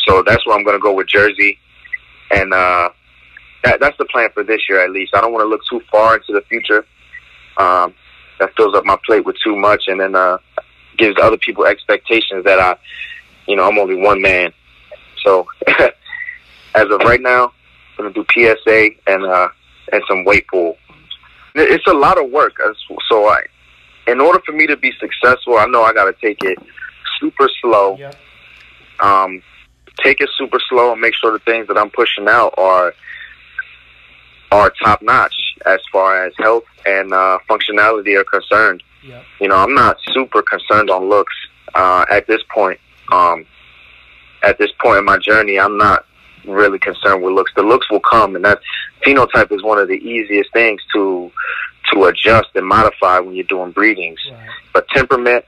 so 0.06 0.22
that's 0.22 0.46
where 0.46 0.54
I'm 0.56 0.64
going 0.64 0.76
to 0.76 0.82
go 0.82 0.92
with 0.92 1.08
Jersey. 1.08 1.58
And, 2.30 2.52
uh, 2.52 2.90
that, 3.64 3.80
that's 3.80 3.96
the 3.98 4.04
plan 4.04 4.28
for 4.34 4.44
this 4.44 4.60
year 4.68 4.84
at 4.84 4.90
least. 4.90 5.14
I 5.14 5.20
don't 5.22 5.32
want 5.32 5.44
to 5.44 5.48
look 5.48 5.62
too 5.68 5.80
far 5.90 6.16
into 6.16 6.32
the 6.32 6.42
future. 6.42 6.84
Um, 7.56 7.94
that 8.38 8.54
fills 8.54 8.74
up 8.76 8.84
my 8.84 8.96
plate 9.04 9.24
with 9.24 9.36
too 9.42 9.56
much 9.56 9.84
and 9.88 9.98
then, 9.98 10.14
uh, 10.14 10.36
gives 10.98 11.16
other 11.20 11.38
people 11.38 11.64
expectations 11.64 12.44
that 12.44 12.60
I, 12.60 12.76
you 13.46 13.56
know, 13.56 13.64
I'm 13.66 13.78
only 13.78 13.96
one 13.96 14.20
man. 14.20 14.52
So 15.24 15.46
as 16.74 16.84
of 16.90 17.00
right 17.00 17.20
now, 17.20 17.52
I'm 17.98 18.12
going 18.12 18.12
to 18.14 18.22
do 18.22 18.26
PSA 18.32 18.90
and, 19.06 19.24
uh, 19.24 19.48
and 19.90 20.02
some 20.06 20.24
weight 20.24 20.46
pull. 20.48 20.76
It- 21.58 21.70
It's 21.72 21.86
a 21.86 21.92
lot 21.94 22.18
of 22.22 22.30
work. 22.30 22.54
So 23.08 23.28
I, 23.28 23.42
in 24.06 24.20
order 24.20 24.40
for 24.46 24.52
me 24.52 24.66
to 24.66 24.76
be 24.76 24.92
successful, 25.00 25.58
I 25.58 25.66
know 25.66 25.82
I 25.82 25.92
got 25.92 26.04
to 26.04 26.14
take 26.20 26.42
it 26.44 26.58
super 27.20 27.48
slow 27.60 27.96
Yeah. 27.98 28.12
um, 29.00 29.42
take 30.04 30.20
it 30.20 30.28
super 30.38 30.60
slow 30.68 30.92
and 30.92 31.00
make 31.00 31.14
sure 31.16 31.32
the 31.32 31.40
things 31.40 31.66
that 31.66 31.76
I'm 31.76 31.90
pushing 31.90 32.28
out 32.28 32.54
are 32.56 32.94
are 34.52 34.70
top 34.82 35.02
notch 35.02 35.34
as 35.66 35.80
far 35.92 36.24
as 36.24 36.32
health 36.38 36.64
and 36.86 37.12
uh, 37.12 37.38
functionality 37.50 38.16
are 38.18 38.24
concerned. 38.24 38.82
Yeah. 39.02 39.22
You 39.40 39.48
know, 39.48 39.56
I'm 39.56 39.74
not 39.74 39.98
super 40.12 40.40
concerned 40.42 40.88
on 40.90 41.08
looks 41.08 41.34
uh, 41.74 42.04
at 42.10 42.26
this 42.26 42.40
point. 42.54 42.80
Um, 43.12 43.44
at 44.42 44.56
this 44.58 44.70
point 44.80 44.98
in 44.98 45.04
my 45.04 45.18
journey, 45.18 45.58
I'm 45.60 45.76
not 45.76 46.06
really 46.50 46.78
concerned 46.78 47.22
with 47.22 47.34
looks. 47.34 47.52
The 47.56 47.62
looks 47.62 47.90
will 47.90 48.00
come, 48.00 48.36
and 48.36 48.44
that 48.44 48.60
phenotype 49.04 49.52
is 49.52 49.62
one 49.62 49.78
of 49.78 49.88
the 49.88 49.94
easiest 49.94 50.52
things 50.52 50.80
to 50.94 51.30
to 51.92 52.04
adjust 52.04 52.48
and 52.54 52.66
modify 52.66 53.18
when 53.18 53.34
you're 53.34 53.44
doing 53.44 53.70
breedings 53.70 54.20
Right. 54.30 54.48
but 54.74 54.86
temperament, 54.90 55.44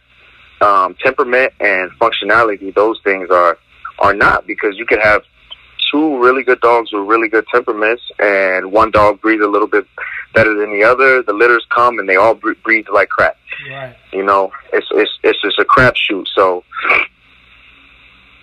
um, 0.63 0.95
temperament 1.03 1.53
and 1.61 1.91
functionality, 2.01 2.75
those 2.75 2.99
things 3.05 3.29
are 3.31 3.59
are 3.99 4.15
not 4.15 4.47
because 4.47 4.79
you 4.79 4.87
could 4.87 5.01
have 5.03 5.23
two 5.93 6.19
really 6.19 6.43
good 6.43 6.61
dogs 6.61 6.93
with 6.93 7.03
really 7.07 7.29
good 7.29 7.45
temperaments, 7.53 8.03
and 8.21 8.71
one 8.73 8.91
dog 8.91 9.21
breeds 9.21 9.43
a 9.43 9.49
little 9.49 9.67
bit 9.67 9.87
better 10.33 10.55
than 10.55 10.71
the 10.73 10.85
other. 10.85 11.21
The 11.23 11.33
litters 11.33 11.67
come 11.71 11.99
and 11.99 12.09
they 12.09 12.17
all 12.17 12.35
bre- 12.35 12.53
breathe 12.63 12.87
like 12.93 13.09
crap. 13.11 13.37
Right. 13.71 13.95
You 14.13 14.23
know, 14.23 14.53
it's 14.73 14.87
it's 14.93 15.11
it's 15.23 15.43
just 15.43 15.59
a 15.59 15.65
crapshoot. 15.65 16.27
So 16.35 16.65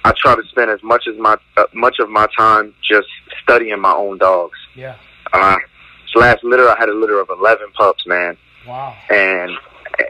I 0.07 0.13
try 0.17 0.35
to 0.35 0.43
spend 0.47 0.71
as 0.71 0.81
much 0.83 1.05
as 1.07 1.17
my 1.19 1.35
uh, 1.57 1.65
much 1.73 1.97
of 1.99 2.09
my 2.09 2.27
time 2.37 2.73
just 2.81 3.07
studying 3.43 3.79
my 3.81 3.91
own 3.91 4.17
dogs. 4.17 4.57
Yeah. 4.75 4.95
Uh, 5.33 5.57
this 6.03 6.15
last 6.15 6.43
litter, 6.43 6.69
I 6.69 6.75
had 6.79 6.87
a 6.89 6.93
litter 6.93 7.19
of 7.19 7.29
eleven 7.29 7.67
pups, 7.77 8.07
man 8.07 8.37
Wow. 8.65 8.95
and 9.09 9.51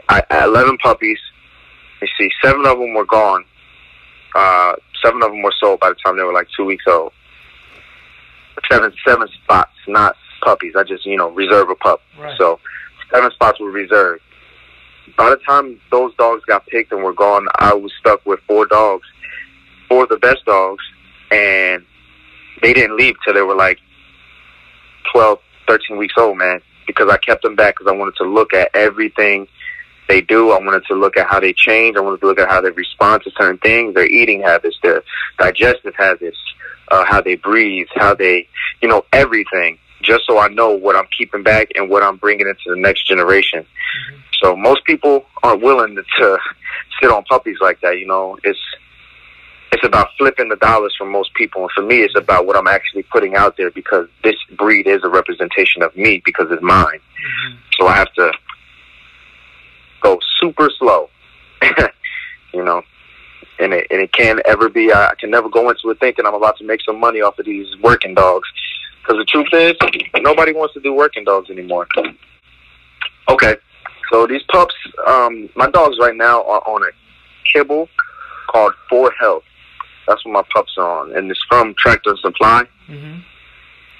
I, 0.08 0.22
I 0.30 0.44
11 0.44 0.78
puppies. 0.78 1.18
You 2.00 2.08
see, 2.16 2.30
seven 2.44 2.64
of 2.66 2.78
them 2.78 2.94
were 2.94 3.04
gone. 3.06 3.44
Uh, 4.36 4.74
seven 5.04 5.20
of 5.22 5.30
them 5.32 5.42
were 5.42 5.52
sold 5.58 5.80
by 5.80 5.88
the 5.88 5.96
time 5.96 6.16
they 6.16 6.22
were 6.22 6.32
like 6.32 6.46
two 6.56 6.64
weeks 6.64 6.84
old. 6.88 7.12
Seven, 8.70 8.92
seven 9.06 9.26
spots, 9.42 9.72
not 9.88 10.14
puppies. 10.42 10.74
I 10.76 10.84
just, 10.84 11.06
you 11.06 11.16
know, 11.16 11.30
reserve 11.30 11.70
a 11.70 11.74
pup. 11.74 12.00
Right. 12.18 12.36
So, 12.38 12.60
seven 13.12 13.30
spots 13.32 13.58
were 13.60 13.70
reserved. 13.70 14.22
By 15.16 15.30
the 15.30 15.36
time 15.48 15.80
those 15.90 16.14
dogs 16.16 16.44
got 16.46 16.66
picked 16.66 16.92
and 16.92 17.02
were 17.02 17.12
gone, 17.14 17.46
I 17.58 17.74
was 17.74 17.92
stuck 17.98 18.24
with 18.26 18.40
four 18.46 18.66
dogs, 18.66 19.06
four 19.88 20.04
of 20.04 20.08
the 20.08 20.18
best 20.18 20.44
dogs, 20.44 20.84
and 21.30 21.84
they 22.62 22.72
didn't 22.72 22.96
leave 22.96 23.16
till 23.24 23.34
they 23.34 23.42
were 23.42 23.54
like 23.54 23.78
12, 25.12 25.38
13 25.66 25.96
weeks 25.96 26.14
old, 26.16 26.36
man, 26.38 26.60
because 26.86 27.08
I 27.10 27.16
kept 27.16 27.42
them 27.42 27.56
back 27.56 27.76
because 27.76 27.90
I 27.90 27.96
wanted 27.96 28.16
to 28.16 28.24
look 28.24 28.52
at 28.52 28.70
everything 28.74 29.46
they 30.08 30.20
do. 30.20 30.50
I 30.50 30.58
wanted 30.58 30.84
to 30.86 30.94
look 30.94 31.16
at 31.16 31.26
how 31.26 31.38
they 31.40 31.52
change. 31.52 31.96
I 31.96 32.00
wanted 32.00 32.20
to 32.20 32.26
look 32.26 32.38
at 32.40 32.48
how 32.48 32.60
they 32.60 32.70
respond 32.70 33.22
to 33.24 33.30
certain 33.36 33.58
things, 33.58 33.94
their 33.94 34.06
eating 34.06 34.40
habits, 34.40 34.76
their 34.82 35.02
digestive 35.38 35.94
habits, 35.96 36.38
uh, 36.90 37.04
how 37.06 37.20
they 37.20 37.36
breathe, 37.36 37.86
how 37.94 38.14
they, 38.14 38.48
you 38.80 38.88
know, 38.88 39.04
everything, 39.12 39.78
just 40.02 40.24
so 40.26 40.38
I 40.38 40.48
know 40.48 40.70
what 40.70 40.96
I'm 40.96 41.08
keeping 41.16 41.42
back 41.42 41.68
and 41.74 41.90
what 41.90 42.02
I'm 42.02 42.16
bringing 42.16 42.48
into 42.48 42.74
the 42.74 42.80
next 42.80 43.06
generation. 43.06 43.60
Mhm. 43.60 44.18
So 44.42 44.56
most 44.56 44.84
people 44.84 45.26
aren't 45.42 45.62
willing 45.62 45.96
to, 45.96 46.02
to 46.20 46.38
sit 47.00 47.10
on 47.10 47.24
puppies 47.24 47.58
like 47.60 47.80
that. 47.82 47.98
You 47.98 48.06
know, 48.06 48.38
it's 48.44 48.58
it's 49.72 49.84
about 49.84 50.08
flipping 50.16 50.48
the 50.48 50.56
dollars 50.56 50.94
for 50.96 51.04
most 51.04 51.34
people, 51.34 51.62
and 51.62 51.70
for 51.72 51.82
me, 51.82 52.00
it's 52.00 52.16
about 52.16 52.46
what 52.46 52.56
I'm 52.56 52.66
actually 52.66 53.02
putting 53.04 53.36
out 53.36 53.56
there 53.56 53.70
because 53.70 54.08
this 54.24 54.36
breed 54.56 54.86
is 54.86 55.00
a 55.04 55.08
representation 55.08 55.82
of 55.82 55.94
me 55.96 56.22
because 56.24 56.46
it's 56.50 56.62
mine. 56.62 56.98
Mm-hmm. 56.98 57.56
So 57.78 57.86
I 57.86 57.96
have 57.96 58.12
to 58.14 58.32
go 60.00 60.18
super 60.40 60.70
slow, 60.78 61.10
you 62.54 62.64
know. 62.64 62.82
And 63.60 63.72
it, 63.72 63.88
and 63.90 64.00
it 64.00 64.12
can't 64.12 64.40
ever 64.46 64.68
be. 64.68 64.92
I 64.92 65.14
can 65.18 65.30
never 65.30 65.48
go 65.48 65.68
into 65.68 65.90
it 65.90 65.98
thinking 65.98 66.24
I'm 66.24 66.34
about 66.34 66.56
to 66.58 66.64
make 66.64 66.80
some 66.86 67.00
money 67.00 67.20
off 67.20 67.38
of 67.40 67.44
these 67.44 67.66
working 67.82 68.14
dogs, 68.14 68.48
because 69.02 69.16
the 69.16 69.24
truth 69.24 69.48
is, 69.52 69.74
nobody 70.22 70.52
wants 70.52 70.74
to 70.74 70.80
do 70.80 70.94
working 70.94 71.24
dogs 71.24 71.50
anymore. 71.50 71.88
Okay, 73.28 73.56
so 74.10 74.26
these 74.26 74.42
pups, 74.44 74.74
um, 75.06 75.50
my 75.56 75.68
dogs 75.70 75.98
right 76.00 76.14
now 76.14 76.42
are 76.44 76.66
on 76.66 76.82
a 76.82 76.90
kibble 77.52 77.88
called 78.48 78.74
For 78.88 79.10
Health. 79.18 79.42
That's 80.08 80.24
what 80.24 80.32
my 80.32 80.42
pups 80.54 80.72
are 80.78 81.00
on, 81.00 81.14
and 81.14 81.30
it's 81.30 81.44
from 81.48 81.74
Tractor 81.78 82.16
Supply. 82.16 82.64
Mm-hmm. 82.88 83.20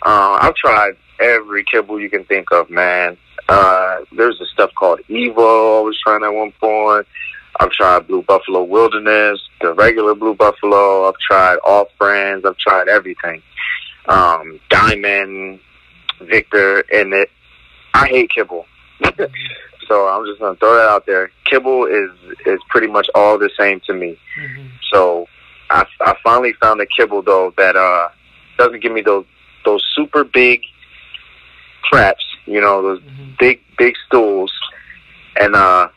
Uh, 0.02 0.38
I've 0.40 0.54
tried 0.54 0.92
every 1.20 1.64
kibble 1.64 2.00
you 2.00 2.08
can 2.08 2.24
think 2.24 2.50
of, 2.50 2.70
man. 2.70 3.18
Uh, 3.46 3.98
there's 4.12 4.40
a 4.40 4.46
stuff 4.46 4.70
called 4.74 5.00
Evo. 5.10 5.80
I 5.80 5.82
was 5.82 5.98
trying 6.02 6.24
at 6.24 6.30
one 6.32 6.52
point. 6.52 7.06
I've 7.60 7.70
tried 7.72 8.06
Blue 8.06 8.22
Buffalo 8.22 8.62
Wilderness, 8.62 9.40
the 9.60 9.74
regular 9.74 10.14
Blue 10.14 10.34
Buffalo. 10.34 11.08
I've 11.08 11.18
tried 11.18 11.58
All 11.66 11.88
brands. 11.98 12.46
I've 12.46 12.58
tried 12.58 12.88
everything. 12.88 13.42
Um, 14.06 14.60
Diamond, 14.70 15.60
Victor, 16.22 16.84
and 16.92 17.12
it. 17.12 17.30
I 17.92 18.06
hate 18.06 18.30
kibble. 18.30 18.64
so 19.88 20.08
I'm 20.08 20.24
just 20.26 20.40
gonna 20.40 20.56
throw 20.56 20.74
that 20.74 20.88
out 20.88 21.04
there. 21.04 21.30
Kibble 21.44 21.86
is 21.86 22.10
is 22.46 22.60
pretty 22.70 22.86
much 22.86 23.08
all 23.14 23.38
the 23.38 23.50
same 23.58 23.80
to 23.86 23.92
me. 23.92 24.18
Mm-hmm. 24.40 24.66
So 24.92 25.26
I 25.70 25.86
I 26.00 26.14
finally 26.22 26.54
found 26.60 26.80
a 26.80 26.86
kibble 26.86 27.22
though 27.22 27.52
that 27.56 27.76
uh 27.76 28.08
doesn't 28.58 28.80
give 28.80 28.92
me 28.92 29.02
those 29.02 29.24
those 29.64 29.84
super 29.94 30.24
big 30.24 30.62
craps, 31.82 32.24
you 32.46 32.60
know, 32.60 32.82
those 32.82 33.00
mm-hmm. 33.00 33.30
big 33.38 33.60
big 33.76 33.94
stools, 34.06 34.52
and 35.40 35.54
uh 35.54 35.88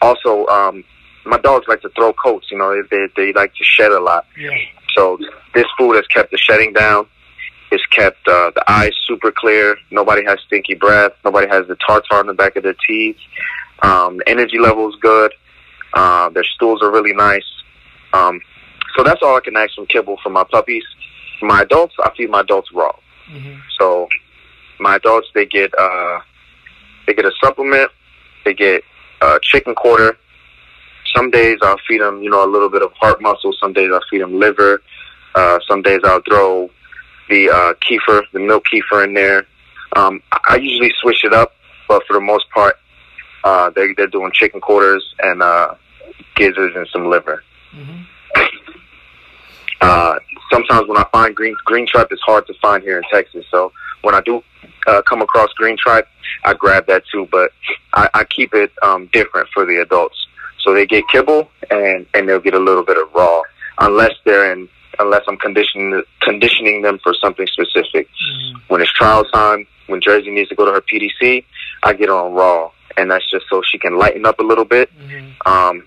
also 0.00 0.46
um 0.46 0.84
my 1.24 1.38
dogs 1.38 1.66
like 1.68 1.82
to 1.82 1.90
throw 1.90 2.12
coats, 2.12 2.50
you 2.50 2.58
know, 2.58 2.82
they 2.90 3.08
they 3.16 3.32
like 3.32 3.54
to 3.54 3.64
shed 3.64 3.92
a 3.92 4.00
lot. 4.00 4.26
Yeah. 4.38 4.50
So 4.96 5.18
this 5.54 5.66
food 5.76 5.94
has 5.96 6.06
kept 6.06 6.30
the 6.30 6.38
shedding 6.38 6.72
down. 6.72 7.06
It's 7.70 7.84
kept 7.86 8.26
uh, 8.26 8.50
the 8.54 8.64
eyes 8.66 8.92
super 9.06 9.30
clear. 9.30 9.76
Nobody 9.90 10.24
has 10.24 10.38
stinky 10.46 10.74
breath. 10.74 11.12
Nobody 11.24 11.46
has 11.48 11.66
the 11.68 11.76
tartar 11.86 12.14
on 12.14 12.26
the 12.26 12.32
back 12.32 12.56
of 12.56 12.62
their 12.62 12.76
teeth. 12.86 13.18
Um, 13.82 14.16
the 14.18 14.28
energy 14.28 14.58
level 14.58 14.88
is 14.88 14.96
good. 15.00 15.34
Uh, 15.92 16.30
their 16.30 16.44
stools 16.44 16.82
are 16.82 16.90
really 16.90 17.12
nice. 17.12 17.44
Um, 18.14 18.40
so 18.98 19.04
that's 19.04 19.22
all 19.22 19.36
I 19.36 19.40
can 19.40 19.56
ask 19.56 19.74
from 19.76 19.86
kibble 19.86 20.16
for 20.24 20.30
my 20.30 20.42
puppies. 20.42 20.82
For 21.38 21.46
my 21.46 21.62
adults, 21.62 21.94
I 22.02 22.10
feed 22.16 22.30
my 22.30 22.40
adults 22.40 22.72
raw. 22.72 22.90
Mm-hmm. 23.30 23.60
So 23.78 24.08
my 24.80 24.96
adults, 24.96 25.28
they 25.36 25.46
get 25.46 25.72
uh, 25.78 26.18
they 27.06 27.14
get 27.14 27.24
a 27.24 27.30
supplement. 27.40 27.92
They 28.44 28.54
get 28.54 28.82
uh, 29.20 29.38
chicken 29.40 29.76
quarter. 29.76 30.18
Some 31.14 31.30
days 31.30 31.58
I'll 31.62 31.78
feed 31.86 32.00
them, 32.00 32.22
you 32.24 32.30
know, 32.30 32.44
a 32.44 32.50
little 32.50 32.68
bit 32.68 32.82
of 32.82 32.92
heart 32.94 33.22
muscle. 33.22 33.54
Some 33.60 33.72
days 33.72 33.88
I'll 33.92 34.00
feed 34.10 34.20
them 34.20 34.36
liver. 34.40 34.82
Uh, 35.34 35.60
some 35.68 35.80
days 35.82 36.00
I'll 36.04 36.22
throw 36.28 36.68
the 37.28 37.50
uh, 37.50 37.74
kefir, 37.74 38.22
the 38.32 38.40
milk 38.40 38.64
kefir 38.72 39.04
in 39.04 39.14
there. 39.14 39.46
Um, 39.94 40.20
I 40.48 40.56
usually 40.56 40.92
switch 41.00 41.22
it 41.22 41.32
up, 41.32 41.52
but 41.86 42.02
for 42.06 42.14
the 42.14 42.20
most 42.20 42.50
part, 42.50 42.74
uh, 43.44 43.70
they, 43.70 43.94
they're 43.96 44.08
doing 44.08 44.32
chicken 44.34 44.60
quarters 44.60 45.14
and 45.20 45.40
uh, 45.40 45.74
gizzards 46.34 46.74
and 46.74 46.88
some 46.92 47.08
liver. 47.08 47.44
Mm-hmm. 47.72 48.02
Uh, 49.80 50.18
sometimes 50.50 50.88
when 50.88 50.98
I 50.98 51.06
find 51.12 51.34
green 51.34 51.54
green 51.64 51.86
tripe, 51.86 52.08
it's 52.10 52.22
hard 52.22 52.46
to 52.46 52.54
find 52.60 52.82
here 52.82 52.98
in 52.98 53.04
Texas. 53.12 53.44
So 53.50 53.72
when 54.02 54.14
I 54.14 54.20
do 54.20 54.42
uh, 54.86 55.02
come 55.02 55.22
across 55.22 55.52
green 55.54 55.76
tripe, 55.78 56.08
I 56.44 56.54
grab 56.54 56.86
that 56.86 57.04
too. 57.12 57.28
But 57.30 57.52
I, 57.92 58.08
I 58.14 58.24
keep 58.24 58.54
it 58.54 58.72
um, 58.82 59.08
different 59.12 59.48
for 59.54 59.64
the 59.64 59.80
adults. 59.82 60.16
So 60.60 60.74
they 60.74 60.86
get 60.86 61.04
kibble 61.08 61.48
and 61.70 62.06
and 62.14 62.28
they'll 62.28 62.40
get 62.40 62.54
a 62.54 62.58
little 62.58 62.84
bit 62.84 62.96
of 62.96 63.12
raw, 63.14 63.42
unless 63.78 64.12
they're 64.24 64.52
in 64.52 64.68
unless 64.98 65.22
I'm 65.28 65.36
conditioning 65.36 66.02
conditioning 66.22 66.82
them 66.82 66.98
for 67.02 67.14
something 67.14 67.46
specific. 67.46 68.08
Mm. 68.08 68.60
When 68.68 68.80
it's 68.80 68.92
trial 68.92 69.24
time, 69.32 69.66
when 69.86 70.00
Jersey 70.00 70.30
needs 70.30 70.48
to 70.50 70.54
go 70.54 70.64
to 70.64 70.72
her 70.72 70.80
PDC, 70.80 71.44
I 71.82 71.92
get 71.92 72.10
on 72.10 72.32
raw, 72.32 72.70
and 72.96 73.10
that's 73.10 73.28
just 73.30 73.46
so 73.48 73.62
she 73.64 73.78
can 73.78 73.98
lighten 73.98 74.26
up 74.26 74.40
a 74.40 74.42
little 74.42 74.64
bit. 74.64 74.90
Mm-hmm. 74.98 75.48
Um, 75.50 75.86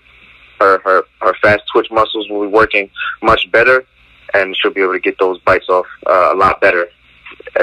her 0.62 0.78
her 0.80 1.02
her 1.20 1.34
fast 1.42 1.62
twitch 1.72 1.88
muscles 1.90 2.28
will 2.30 2.42
be 2.42 2.52
working 2.52 2.90
much 3.22 3.50
better, 3.50 3.84
and 4.34 4.56
she'll 4.56 4.72
be 4.72 4.82
able 4.82 4.92
to 4.92 5.00
get 5.00 5.18
those 5.18 5.38
bites 5.40 5.68
off 5.68 5.86
uh, 6.06 6.30
a 6.32 6.36
lot 6.36 6.60
better 6.60 6.88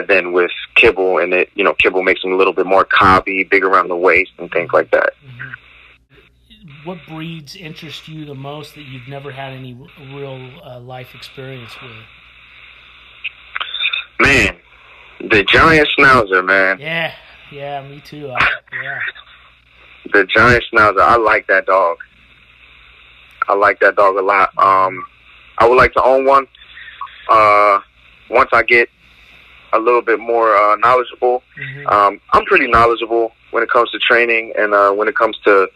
than 0.08 0.34
with 0.34 0.52
kibble. 0.76 1.20
And 1.20 1.34
it 1.34 1.50
you 1.56 1.64
know 1.64 1.74
kibble 1.74 2.04
makes 2.04 2.22
them 2.22 2.34
a 2.34 2.36
little 2.36 2.54
bit 2.54 2.66
more 2.66 2.86
cobby, 2.86 3.44
big 3.44 3.64
around 3.64 3.88
the 3.88 3.96
waist, 3.96 4.32
and 4.38 4.52
things 4.52 4.72
like 4.74 4.92
that. 4.92 5.14
Mm-hmm. 5.26 5.50
What 6.86 7.00
breeds 7.08 7.56
interest 7.56 8.08
you 8.08 8.26
the 8.26 8.36
most 8.36 8.76
that 8.76 8.84
you've 8.84 9.08
never 9.08 9.32
had 9.32 9.54
any 9.54 9.74
real 10.14 10.50
uh, 10.64 10.80
life 10.80 11.14
experience 11.14 11.76
with? 11.82 11.92
Man, 14.20 14.58
the 15.20 15.44
giant 15.44 15.88
schnauzer, 15.98 16.46
man. 16.46 16.80
Yeah, 16.80 17.14
yeah, 17.52 17.88
me 17.88 18.02
too. 18.02 18.32
I, 18.32 18.48
yeah. 18.82 19.00
The 20.12 20.26
giant 20.26 20.64
schnauzer, 20.72 21.02
I 21.02 21.18
like 21.18 21.48
that 21.48 21.66
dog. 21.66 21.98
I 23.50 23.56
like 23.56 23.80
that 23.80 23.96
dog 23.96 24.16
a 24.16 24.22
lot. 24.22 24.50
Um, 24.58 25.06
I 25.58 25.68
would 25.68 25.76
like 25.76 25.94
to 25.94 26.04
own 26.04 26.24
one. 26.24 26.48
Uh, 27.30 27.80
once 28.30 28.50
I 28.54 28.64
get 28.64 28.90
a 29.74 29.80
little 29.80 30.02
bit 30.02 30.20
more 30.20 30.56
uh, 30.56 30.76
knowledgeable, 30.78 31.44
mm-hmm. 31.60 31.88
um, 31.88 32.22
I'm 32.32 32.46
pretty 32.46 32.68
knowledgeable 32.68 33.34
when 33.52 33.64
it 33.64 33.70
comes 33.70 33.90
to 33.92 34.00
training 34.00 34.54
and 34.58 34.74
uh, 34.74 34.92
when 34.92 35.08
it 35.08 35.16
comes 35.16 35.38
to 35.46 35.68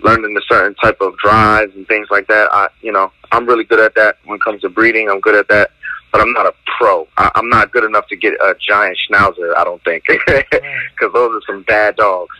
learning 0.00 0.36
a 0.36 0.40
certain 0.48 0.74
type 0.76 1.00
of 1.00 1.18
drives 1.18 1.74
and 1.74 1.86
things 1.88 2.06
like 2.10 2.28
that. 2.28 2.48
I, 2.52 2.68
you 2.80 2.92
know, 2.92 3.10
I'm 3.32 3.46
really 3.46 3.64
good 3.64 3.80
at 3.80 3.96
that. 3.96 4.18
When 4.24 4.36
it 4.36 4.42
comes 4.42 4.60
to 4.62 4.68
breeding, 4.68 5.10
I'm 5.10 5.20
good 5.20 5.34
at 5.34 5.48
that. 5.48 5.72
But 6.12 6.22
I'm 6.22 6.32
not 6.32 6.46
a 6.46 6.54
pro. 6.78 7.06
I, 7.18 7.30
I'm 7.34 7.48
not 7.48 7.72
good 7.72 7.84
enough 7.84 8.06
to 8.08 8.16
get 8.16 8.34
a 8.34 8.54
giant 8.58 8.96
schnauzer. 9.10 9.54
I 9.56 9.64
don't 9.64 9.82
think, 9.84 10.04
because 10.26 11.12
those 11.12 11.30
are 11.32 11.42
some 11.46 11.62
bad 11.64 11.96
dogs. 11.96 12.34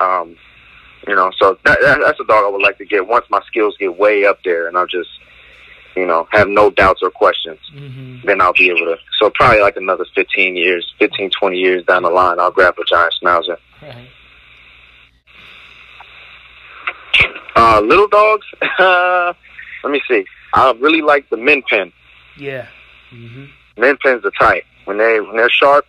Um, 0.00 0.36
you 1.06 1.14
know, 1.14 1.30
so 1.38 1.58
that, 1.64 1.78
that, 1.82 1.98
that's 2.04 2.20
a 2.20 2.24
dog 2.24 2.44
I 2.44 2.48
would 2.48 2.62
like 2.62 2.78
to 2.78 2.84
get 2.84 3.06
once 3.06 3.26
my 3.30 3.40
skills 3.46 3.76
get 3.78 3.98
way 3.98 4.24
up 4.24 4.38
there, 4.44 4.68
and 4.68 4.76
I'll 4.76 4.86
just, 4.86 5.10
you 5.96 6.06
know, 6.06 6.26
have 6.32 6.48
no 6.48 6.70
doubts 6.70 7.02
or 7.02 7.10
questions. 7.10 7.58
Mm-hmm. 7.74 8.26
Then 8.26 8.40
I'll 8.40 8.52
be 8.52 8.68
able 8.68 8.86
to. 8.86 8.96
So 9.20 9.30
probably 9.30 9.60
like 9.60 9.76
another 9.76 10.06
15 10.14 10.56
years, 10.56 10.92
15, 10.98 11.30
20 11.30 11.56
years 11.56 11.84
down 11.84 12.02
the 12.02 12.10
line, 12.10 12.38
I'll 12.38 12.50
grab 12.50 12.74
a 12.78 12.84
giant 12.84 13.14
schnauzer. 13.22 13.58
Right. 13.82 14.08
Uh, 17.56 17.80
little 17.80 18.08
dogs. 18.08 18.46
let 19.84 19.90
me 19.92 20.02
see. 20.08 20.24
I 20.54 20.72
really 20.80 21.02
like 21.02 21.28
the 21.30 21.36
min 21.36 21.62
pin. 21.62 21.92
Yeah. 22.36 22.66
Mm-hmm. 23.12 23.44
Min 23.80 23.96
pins 23.98 24.24
are 24.24 24.32
tight 24.32 24.64
when 24.86 24.98
they 24.98 25.20
when 25.20 25.36
they're 25.36 25.50
sharp. 25.50 25.84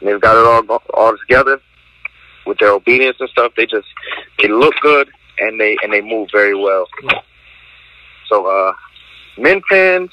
Yeah. 0.00 0.10
they've 0.10 0.20
got 0.20 0.36
it 0.36 0.68
all 0.70 0.82
all 0.94 1.16
together 1.18 1.60
with 2.46 2.58
their 2.58 2.72
obedience 2.72 3.16
and 3.20 3.28
stuff. 3.30 3.52
They 3.56 3.66
just 3.66 3.88
they 4.40 4.48
look 4.48 4.74
good 4.80 5.08
and 5.38 5.60
they 5.60 5.76
and 5.82 5.92
they 5.92 6.00
move 6.00 6.28
very 6.32 6.54
well. 6.54 6.86
So 8.28 8.46
uh, 8.46 8.72
min 9.38 9.62
pins. 9.68 10.10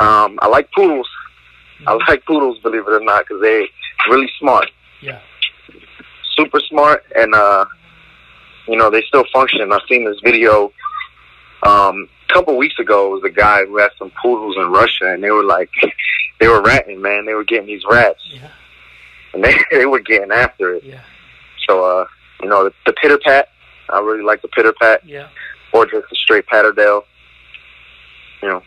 Um, 0.00 0.38
I 0.42 0.48
like 0.48 0.70
poodles. 0.72 1.08
Mm-hmm. 1.78 1.88
I 1.88 1.92
like 2.08 2.24
poodles, 2.24 2.58
believe 2.58 2.82
it 2.86 2.92
or 2.92 3.00
not, 3.00 3.24
because 3.26 3.40
they 3.40 3.68
really 4.10 4.30
smart. 4.38 4.70
Yeah. 5.00 5.20
Super 6.36 6.60
smart, 6.60 7.04
and 7.14 7.34
uh, 7.34 7.64
you 8.66 8.76
know 8.76 8.90
they 8.90 9.02
still 9.02 9.24
function. 9.32 9.72
I've 9.72 9.80
seen 9.88 10.04
this 10.04 10.20
video. 10.24 10.72
Um, 11.62 12.08
a 12.28 12.32
couple 12.32 12.56
weeks 12.56 12.78
ago, 12.80 13.08
it 13.08 13.22
was 13.22 13.24
a 13.24 13.34
guy 13.34 13.64
who 13.64 13.76
had 13.78 13.90
some 13.98 14.10
poodles 14.20 14.56
in 14.56 14.72
Russia, 14.72 15.12
and 15.12 15.22
they 15.22 15.30
were 15.30 15.44
like, 15.44 15.70
they 16.40 16.48
were 16.48 16.62
ratting, 16.62 17.00
man. 17.00 17.26
They 17.26 17.34
were 17.34 17.44
getting 17.44 17.66
these 17.66 17.84
rats, 17.88 18.22
yeah. 18.32 18.50
and 19.34 19.44
they 19.44 19.54
they 19.70 19.86
were 19.86 20.00
getting 20.00 20.32
after 20.32 20.74
it. 20.74 20.84
Yeah. 20.84 21.02
So, 21.68 21.84
uh, 21.84 22.06
you 22.42 22.48
know, 22.48 22.64
the, 22.64 22.72
the 22.86 22.92
pitter 22.92 23.18
pat, 23.18 23.48
I 23.90 24.00
really 24.00 24.24
like 24.24 24.42
the 24.42 24.48
pitter 24.48 24.72
pat. 24.72 25.06
Yeah. 25.06 25.28
Or 25.72 25.86
just 25.86 26.08
the 26.10 26.16
straight 26.16 26.46
patterdale. 26.46 27.04
You 28.42 28.48
know, 28.48 28.62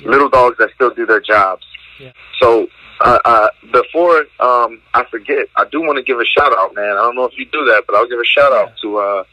yeah. 0.00 0.08
little 0.08 0.28
dogs 0.28 0.56
that 0.58 0.70
still 0.74 0.90
do 0.90 1.06
their 1.06 1.20
jobs. 1.20 1.64
Yeah. 1.98 2.12
So, 2.40 2.68
uh, 3.00 3.18
uh, 3.24 3.48
before 3.72 4.26
um, 4.40 4.80
I 4.92 5.04
forget, 5.10 5.46
I 5.56 5.64
do 5.70 5.80
want 5.80 5.96
to 5.96 6.02
give 6.02 6.18
a 6.18 6.24
shout 6.24 6.52
out, 6.56 6.74
man. 6.74 6.92
I 6.92 7.02
don't 7.02 7.14
know 7.14 7.24
if 7.24 7.32
you 7.38 7.46
do 7.46 7.64
that, 7.66 7.84
but 7.86 7.96
I'll 7.96 8.08
give 8.08 8.18
a 8.18 8.24
shout 8.24 8.52
out 8.52 8.72
to 8.82 8.98
uh, 8.98 9.24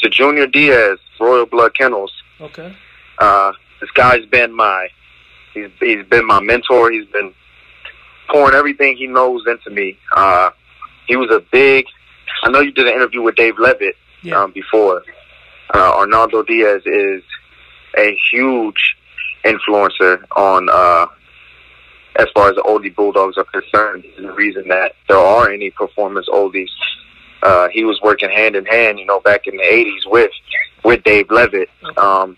to 0.00 0.10
Junior 0.10 0.46
Diaz, 0.46 0.98
Royal 1.18 1.46
Blood 1.46 1.74
Kennels. 1.74 2.12
Okay. 2.40 2.74
Uh, 3.18 3.52
this 3.80 3.90
guy's 3.92 4.26
been 4.26 4.52
my 4.52 4.88
he's 5.54 5.70
he's 5.78 6.04
been 6.06 6.26
my 6.26 6.40
mentor. 6.40 6.90
He's 6.90 7.06
been 7.06 7.34
pouring 8.28 8.54
everything 8.54 8.96
he 8.96 9.06
knows 9.06 9.44
into 9.46 9.70
me. 9.70 9.98
Uh, 10.14 10.50
he 11.06 11.16
was 11.16 11.30
a 11.30 11.42
big 11.50 11.86
I 12.42 12.50
know 12.50 12.60
you 12.60 12.72
did 12.72 12.86
an 12.86 12.94
interview 12.94 13.22
with 13.22 13.36
Dave 13.36 13.58
Leavitt 13.58 13.96
yeah. 14.22 14.42
um, 14.42 14.52
before. 14.52 15.02
Uh, 15.74 15.92
Arnaldo 15.98 16.42
Diaz 16.42 16.82
is 16.86 17.22
a 17.96 18.16
huge 18.30 18.96
influencer 19.44 20.22
on 20.36 20.68
uh, 20.70 21.06
as 22.16 22.26
far 22.34 22.48
as 22.48 22.56
the 22.56 22.62
oldie 22.62 22.94
bulldogs 22.94 23.36
are 23.36 23.44
concerned. 23.44 24.04
The 24.18 24.32
reason 24.32 24.68
that 24.68 24.94
there 25.08 25.18
are 25.18 25.50
any 25.50 25.70
performance 25.70 26.28
oldies. 26.28 26.68
Uh, 27.42 27.68
he 27.68 27.84
was 27.84 27.98
working 28.02 28.28
hand 28.28 28.54
in 28.54 28.66
hand, 28.66 28.98
you 28.98 29.06
know, 29.06 29.20
back 29.20 29.46
in 29.46 29.56
the 29.56 29.62
'80s 29.62 30.10
with 30.10 30.30
with 30.84 31.02
Dave 31.04 31.30
Leavitt. 31.30 31.70
Um, 31.96 32.36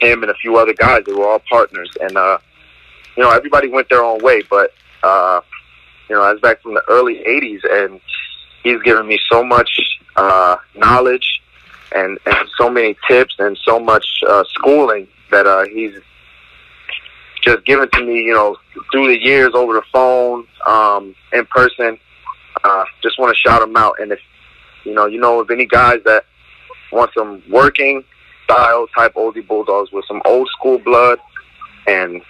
him 0.00 0.22
and 0.22 0.30
a 0.30 0.34
few 0.34 0.56
other 0.56 0.72
guys, 0.72 1.02
they 1.04 1.12
were 1.12 1.28
all 1.28 1.42
partners, 1.50 1.90
and 2.00 2.16
uh, 2.16 2.38
you 3.16 3.22
know, 3.22 3.30
everybody 3.30 3.68
went 3.68 3.88
their 3.88 4.02
own 4.02 4.22
way. 4.22 4.42
But 4.48 4.72
uh, 5.02 5.40
you 6.08 6.16
know, 6.16 6.22
I 6.22 6.32
was 6.32 6.40
back 6.40 6.62
from 6.62 6.74
the 6.74 6.82
early 6.88 7.16
'80s, 7.16 7.60
and 7.70 8.00
he's 8.62 8.80
given 8.82 9.06
me 9.06 9.18
so 9.30 9.44
much 9.44 9.70
uh, 10.16 10.56
knowledge 10.74 11.40
and 11.94 12.18
and 12.26 12.48
so 12.58 12.68
many 12.68 12.96
tips 13.08 13.34
and 13.38 13.58
so 13.64 13.78
much 13.78 14.06
uh, 14.28 14.44
schooling 14.54 15.08
that 15.30 15.46
uh, 15.46 15.64
he's 15.64 15.94
just 17.42 17.64
given 17.64 17.88
to 17.92 18.04
me, 18.04 18.22
you 18.24 18.34
know, 18.34 18.56
through 18.92 19.08
the 19.08 19.18
years 19.18 19.52
over 19.54 19.72
the 19.72 19.82
phone, 19.92 20.46
um, 20.66 21.14
in 21.32 21.46
person. 21.46 21.98
Uh, 22.64 22.84
just 23.02 23.18
want 23.18 23.34
to 23.34 23.38
shout 23.38 23.62
him 23.62 23.76
out. 23.76 23.94
And 24.00 24.10
if, 24.12 24.18
you 24.84 24.92
know, 24.92 25.06
you 25.06 25.20
know 25.20 25.40
of 25.40 25.50
any 25.50 25.64
guys 25.64 26.00
that 26.04 26.24
want 26.90 27.10
some 27.16 27.42
working 27.48 28.02
style 28.44 28.86
type 28.96 29.14
oldie 29.14 29.46
bulldogs 29.46 29.92
with 29.92 30.04
some 30.06 30.20
old 30.24 30.48
school 30.48 30.78
blood 30.78 31.18
and 31.86 32.20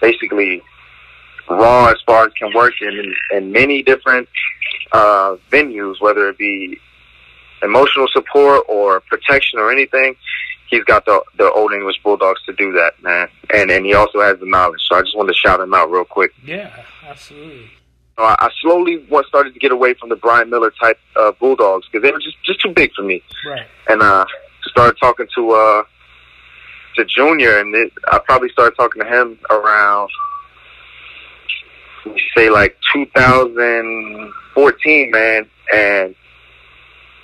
basically 0.00 0.62
raw 1.48 1.88
as 1.88 1.96
far 2.06 2.26
as 2.26 2.32
can 2.32 2.52
work 2.54 2.72
in, 2.80 3.14
in 3.32 3.52
many 3.52 3.82
different 3.82 4.28
uh, 4.94 5.36
venues, 5.50 6.00
whether 6.00 6.28
it 6.28 6.38
be 6.38 6.78
emotional 7.62 8.06
support 8.12 8.64
or 8.68 9.00
protection 9.00 9.58
or 9.58 9.70
anything, 9.70 10.14
he's 10.70 10.84
got 10.84 11.04
the 11.04 11.20
the 11.36 11.50
old 11.50 11.72
English 11.72 11.96
Bulldogs 12.02 12.40
to 12.46 12.52
do 12.52 12.72
that, 12.72 13.02
man. 13.02 13.28
And 13.52 13.70
and 13.70 13.84
he 13.84 13.94
also 13.94 14.20
has 14.20 14.38
the 14.38 14.46
knowledge. 14.46 14.80
So 14.88 14.96
I 14.96 15.02
just 15.02 15.16
wanted 15.16 15.32
to 15.32 15.38
shout 15.38 15.60
him 15.60 15.74
out 15.74 15.90
real 15.90 16.04
quick. 16.04 16.32
Yeah, 16.44 16.70
absolutely. 17.06 17.70
Uh, 18.16 18.36
I 18.38 18.48
slowly 18.62 19.04
started 19.28 19.54
to 19.54 19.58
get 19.58 19.72
away 19.72 19.94
from 19.94 20.08
the 20.08 20.16
Brian 20.16 20.48
Miller 20.48 20.72
type 20.80 20.98
uh, 21.16 21.32
Bulldogs 21.32 21.88
because 21.90 22.04
they 22.04 22.12
were 22.12 22.20
just 22.20 22.36
just 22.44 22.60
too 22.60 22.72
big 22.72 22.92
for 22.94 23.02
me. 23.02 23.22
Right. 23.46 23.66
And 23.88 24.00
uh, 24.00 24.24
started 24.68 24.96
talking 25.00 25.26
to 25.34 25.50
uh 25.50 25.82
to 26.96 27.04
Junior, 27.04 27.58
and 27.58 27.74
it, 27.74 27.92
I 28.12 28.20
probably 28.20 28.50
started 28.50 28.76
talking 28.76 29.02
to 29.02 29.08
him 29.08 29.38
around 29.50 30.10
say 32.36 32.50
like 32.50 32.76
2014, 32.92 35.10
man, 35.10 35.48
and 35.72 36.14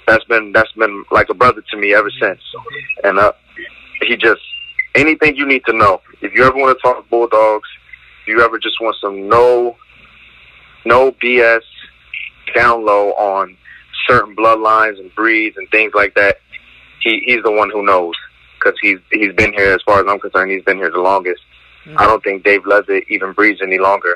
that's 0.06 0.24
been 0.24 0.52
that's 0.52 0.72
been 0.72 1.04
like 1.10 1.28
a 1.30 1.34
brother 1.34 1.62
to 1.70 1.76
me 1.76 1.94
ever 1.94 2.10
since. 2.10 2.40
And 3.04 3.18
uh, 3.18 3.32
he 4.02 4.16
just 4.16 4.42
anything 4.94 5.36
you 5.36 5.46
need 5.46 5.64
to 5.66 5.72
know. 5.72 6.00
If 6.20 6.34
you 6.34 6.44
ever 6.44 6.56
want 6.56 6.76
to 6.76 6.82
talk 6.82 7.08
bulldogs, 7.08 7.68
if 8.22 8.28
you 8.28 8.42
ever 8.42 8.58
just 8.58 8.80
want 8.80 8.96
some 9.00 9.28
no 9.28 9.76
no 10.84 11.12
BS 11.12 11.62
down 12.54 12.84
low 12.84 13.12
on 13.12 13.56
certain 14.08 14.34
bloodlines 14.34 14.98
and 14.98 15.14
breeds 15.14 15.56
and 15.56 15.68
things 15.70 15.92
like 15.94 16.14
that, 16.14 16.38
he 17.00 17.22
he's 17.26 17.42
the 17.42 17.52
one 17.52 17.70
who 17.70 17.84
knows 17.84 18.14
because 18.58 18.78
he's 18.80 18.98
he's 19.10 19.32
been 19.34 19.52
here 19.52 19.72
as 19.72 19.82
far 19.82 20.00
as 20.00 20.06
I'm 20.08 20.20
concerned. 20.20 20.50
He's 20.50 20.64
been 20.64 20.78
here 20.78 20.90
the 20.90 21.00
longest. 21.00 21.42
Mm-hmm. 21.84 21.98
I 21.98 22.06
don't 22.06 22.22
think 22.22 22.44
Dave 22.44 22.66
Leavitt 22.66 23.04
even 23.08 23.32
breeds 23.32 23.60
any 23.62 23.78
longer. 23.78 24.08